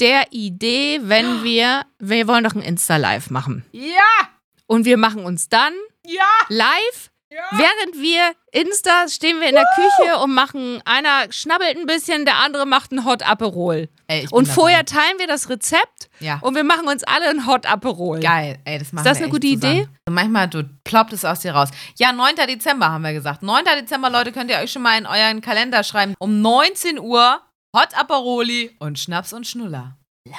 der 0.00 0.32
Idee, 0.32 1.00
wenn 1.02 1.44
wir, 1.44 1.84
wir 1.98 2.26
wollen 2.26 2.44
doch 2.44 2.54
ein 2.54 2.62
Insta-Live 2.62 3.30
machen. 3.30 3.64
Ja! 3.72 4.28
Und 4.66 4.84
wir 4.84 4.96
machen 4.96 5.24
uns 5.24 5.48
dann 5.48 5.72
ja! 6.06 6.22
live. 6.48 7.10
Ja. 7.32 7.42
Während 7.52 8.02
wir 8.02 8.32
Insta 8.50 9.06
stehen 9.08 9.40
wir 9.40 9.48
in 9.48 9.54
der 9.54 9.62
Woo! 9.62 9.88
Küche 10.04 10.18
und 10.18 10.34
machen, 10.34 10.82
einer 10.84 11.30
schnabbelt 11.30 11.76
ein 11.76 11.86
bisschen, 11.86 12.24
der 12.24 12.36
andere 12.38 12.66
macht 12.66 12.90
ein 12.90 13.04
Hot 13.04 13.22
Aperol. 13.22 13.88
Ey, 14.08 14.26
und 14.32 14.48
vorher 14.48 14.82
dabei. 14.82 15.02
teilen 15.02 15.18
wir 15.20 15.28
das 15.28 15.48
Rezept 15.48 16.10
ja. 16.18 16.40
und 16.40 16.56
wir 16.56 16.64
machen 16.64 16.88
uns 16.88 17.04
alle 17.04 17.28
ein 17.28 17.46
Hot 17.46 17.66
Aperol. 17.66 18.18
Geil, 18.18 18.58
ey, 18.64 18.80
das 18.80 18.92
machen 18.92 19.06
Ist 19.06 19.10
das 19.10 19.18
eine 19.18 19.28
gute 19.28 19.46
zusammen. 19.46 19.76
Idee? 19.76 19.88
Manchmal 20.10 20.48
du, 20.48 20.68
ploppt 20.82 21.12
es 21.12 21.24
aus 21.24 21.38
dir 21.38 21.52
raus. 21.52 21.68
Ja, 21.98 22.12
9. 22.12 22.34
Dezember 22.48 22.90
haben 22.90 23.02
wir 23.02 23.12
gesagt. 23.12 23.44
9. 23.44 23.64
Dezember, 23.80 24.10
Leute, 24.10 24.32
könnt 24.32 24.50
ihr 24.50 24.58
euch 24.58 24.72
schon 24.72 24.82
mal 24.82 24.98
in 24.98 25.06
euren 25.06 25.40
Kalender 25.40 25.84
schreiben. 25.84 26.14
Um 26.18 26.40
19 26.40 26.98
Uhr 26.98 27.40
Hot 27.76 27.96
Aperoli 27.96 28.74
und 28.80 28.98
Schnaps 28.98 29.32
und 29.32 29.46
Schnuller. 29.46 29.96
Live. 30.26 30.36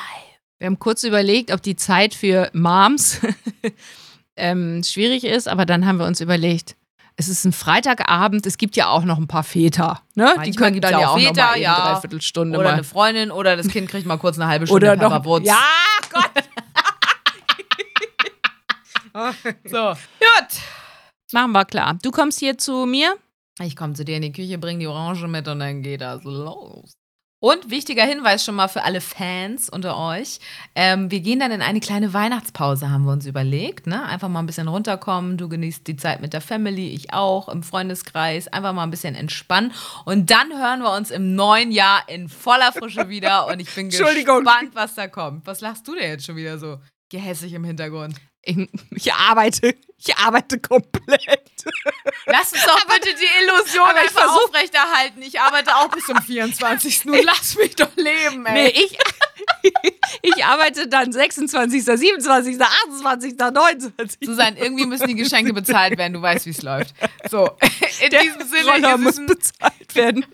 Wir 0.60 0.68
haben 0.68 0.80
kurz 0.80 1.04
überlegt, 1.04 1.52
ob 1.52 1.62
die 1.62 1.78
Zeit 1.78 2.14
für 2.14 2.50
Moms 2.54 3.22
ähm, 4.36 4.84
schwierig 4.84 5.24
ist, 5.24 5.48
aber 5.48 5.66
dann 5.66 5.86
haben 5.86 5.98
wir 5.98 6.06
uns 6.06 6.20
überlegt, 6.20 6.76
es 7.16 7.30
ist 7.30 7.46
ein 7.46 7.54
Freitagabend, 7.54 8.46
es 8.46 8.58
gibt 8.58 8.76
ja 8.76 8.90
auch 8.90 9.06
noch 9.06 9.18
ein 9.18 9.28
paar 9.28 9.44
Väter. 9.44 10.02
Ne? 10.16 10.36
die 10.46 10.52
können 10.52 10.82
dann 10.82 10.92
ja 10.92 11.08
auch 11.08 11.18
Väter, 11.18 11.30
noch 11.30 11.52
mal 11.52 11.60
ja. 11.60 11.76
eine 11.76 11.94
Dreiviertelstunde 11.94 12.60
Oder 12.60 12.68
mal. 12.68 12.74
eine 12.74 12.84
Freundin 12.84 13.32
oder 13.32 13.56
das 13.56 13.70
Kind 13.70 13.90
kriegt 13.90 14.06
mal 14.06 14.18
kurz 14.18 14.38
eine 14.38 14.48
halbe 14.48 14.68
Stunde 14.68 14.92
oder 14.92 15.10
noch, 15.10 15.40
Ja, 15.40 15.58
Gott. 16.12 16.44
so, 19.64 19.94
gut. 19.94 20.62
Machen 21.32 21.52
wir 21.54 21.64
klar. 21.64 21.98
Du 22.02 22.12
kommst 22.12 22.40
hier 22.40 22.58
zu 22.58 22.86
mir. 22.86 23.16
Ich 23.62 23.78
komme 23.78 23.94
zu 23.94 24.04
dir 24.04 24.18
in 24.18 24.22
die 24.22 24.34
Küche, 24.34 24.58
bring 24.58 24.80
die 24.80 24.88
Orange 24.88 25.28
mit 25.28 25.48
und 25.48 25.60
dann 25.60 25.82
geht 25.82 26.02
das 26.02 26.24
los. 26.24 26.98
Und 27.42 27.72
wichtiger 27.72 28.06
Hinweis 28.06 28.46
schon 28.46 28.54
mal 28.54 28.68
für 28.68 28.84
alle 28.84 29.02
Fans 29.02 29.68
unter 29.68 29.98
euch. 29.98 30.40
Ähm, 30.76 31.10
wir 31.10 31.22
gehen 31.22 31.40
dann 31.40 31.50
in 31.50 31.64
eine 31.64 31.80
kleine 31.80 32.14
Weihnachtspause, 32.14 32.92
haben 32.92 33.06
wir 33.06 33.14
uns 33.14 33.26
überlegt. 33.26 33.88
Ne? 33.88 34.04
Einfach 34.04 34.30
mal 34.30 34.42
ein 34.42 34.46
bisschen 34.46 34.68
runterkommen. 34.68 35.38
Du 35.38 35.50
genießt 35.50 35.88
die 35.88 35.96
Zeit 35.96 36.22
mit 36.22 36.34
der 36.34 36.42
Family, 36.42 36.94
ich 36.94 37.14
auch, 37.14 37.50
im 37.50 37.64
Freundeskreis. 37.64 38.48
Einfach 38.48 38.74
mal 38.74 38.84
ein 38.84 38.92
bisschen 38.92 39.16
entspannen. 39.16 39.74
Und 40.06 40.30
dann 40.30 40.52
hören 40.56 40.82
wir 40.82 40.94
uns 40.94 41.10
im 41.10 41.34
neuen 41.34 41.72
Jahr 41.72 42.04
in 42.08 42.30
voller 42.30 42.72
Frische 42.74 43.10
wieder. 43.10 43.48
Und 43.48 43.60
ich 43.60 43.74
bin 43.74 43.90
gespannt, 43.90 44.76
was 44.76 44.94
da 44.94 45.08
kommt. 45.08 45.48
Was 45.48 45.62
lachst 45.62 45.88
du 45.88 45.96
denn 45.96 46.12
jetzt 46.12 46.28
schon 46.28 46.36
wieder 46.36 46.60
so 46.60 46.78
gehässig 47.12 47.54
im 47.54 47.64
Hintergrund? 47.64 48.16
Ich, 48.44 49.14
arbeite, 49.14 49.76
ich 49.98 50.16
arbeite 50.18 50.60
komplett. 50.60 51.52
Lass 52.26 52.52
uns 52.52 52.66
doch 52.66 52.86
bitte 52.88 53.14
die 53.14 53.44
Illusion 53.44 53.88
aber 53.88 54.00
einfach 54.00 54.22
versuch, 54.22 54.48
aufrechterhalten. 54.48 55.22
Ich 55.22 55.40
arbeite 55.40 55.76
auch 55.76 55.90
bis 55.90 56.06
zum 56.06 56.20
24. 56.20 57.06
Nun 57.06 57.20
lass 57.24 57.56
mich 57.56 57.76
doch 57.76 57.96
leben, 57.96 58.44
ey. 58.48 58.54
Nee, 58.54 58.70
ich, 58.70 58.98
ich 60.24 60.44
arbeite 60.44 60.88
dann 60.88 61.12
26., 61.12 61.84
27., 61.84 62.60
28., 62.60 63.38
29. 63.38 64.20
Susanne, 64.24 64.58
irgendwie 64.58 64.88
müssen 64.88 65.08
die 65.08 65.16
Geschenke 65.16 65.54
bezahlt 65.54 66.00
werden. 66.00 66.14
Du 66.14 66.22
weißt, 66.24 66.48
wie 66.48 66.52
es 66.52 66.64
läuft. 66.64 66.96
So, 67.30 67.58
in 68.04 68.10
der 68.10 68.22
diesem 68.22 68.42
Sinne. 68.48 68.72
Roller 68.72 68.98
muss 68.98 69.18
bezahlt 69.18 69.94
werden. 69.96 70.26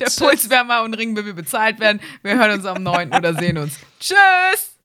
Der 0.00 0.06
Pulswärmer 0.06 0.82
und 0.84 0.94
Ringbibi 0.94 1.34
bezahlt 1.34 1.80
werden. 1.80 2.00
Wir 2.22 2.36
hören 2.36 2.52
uns 2.52 2.64
am 2.64 2.82
9. 2.82 3.12
oder 3.12 3.34
sehen 3.34 3.58
uns. 3.58 3.74
Tschüss. 4.00 4.75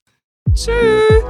Tschüss. 0.53 1.23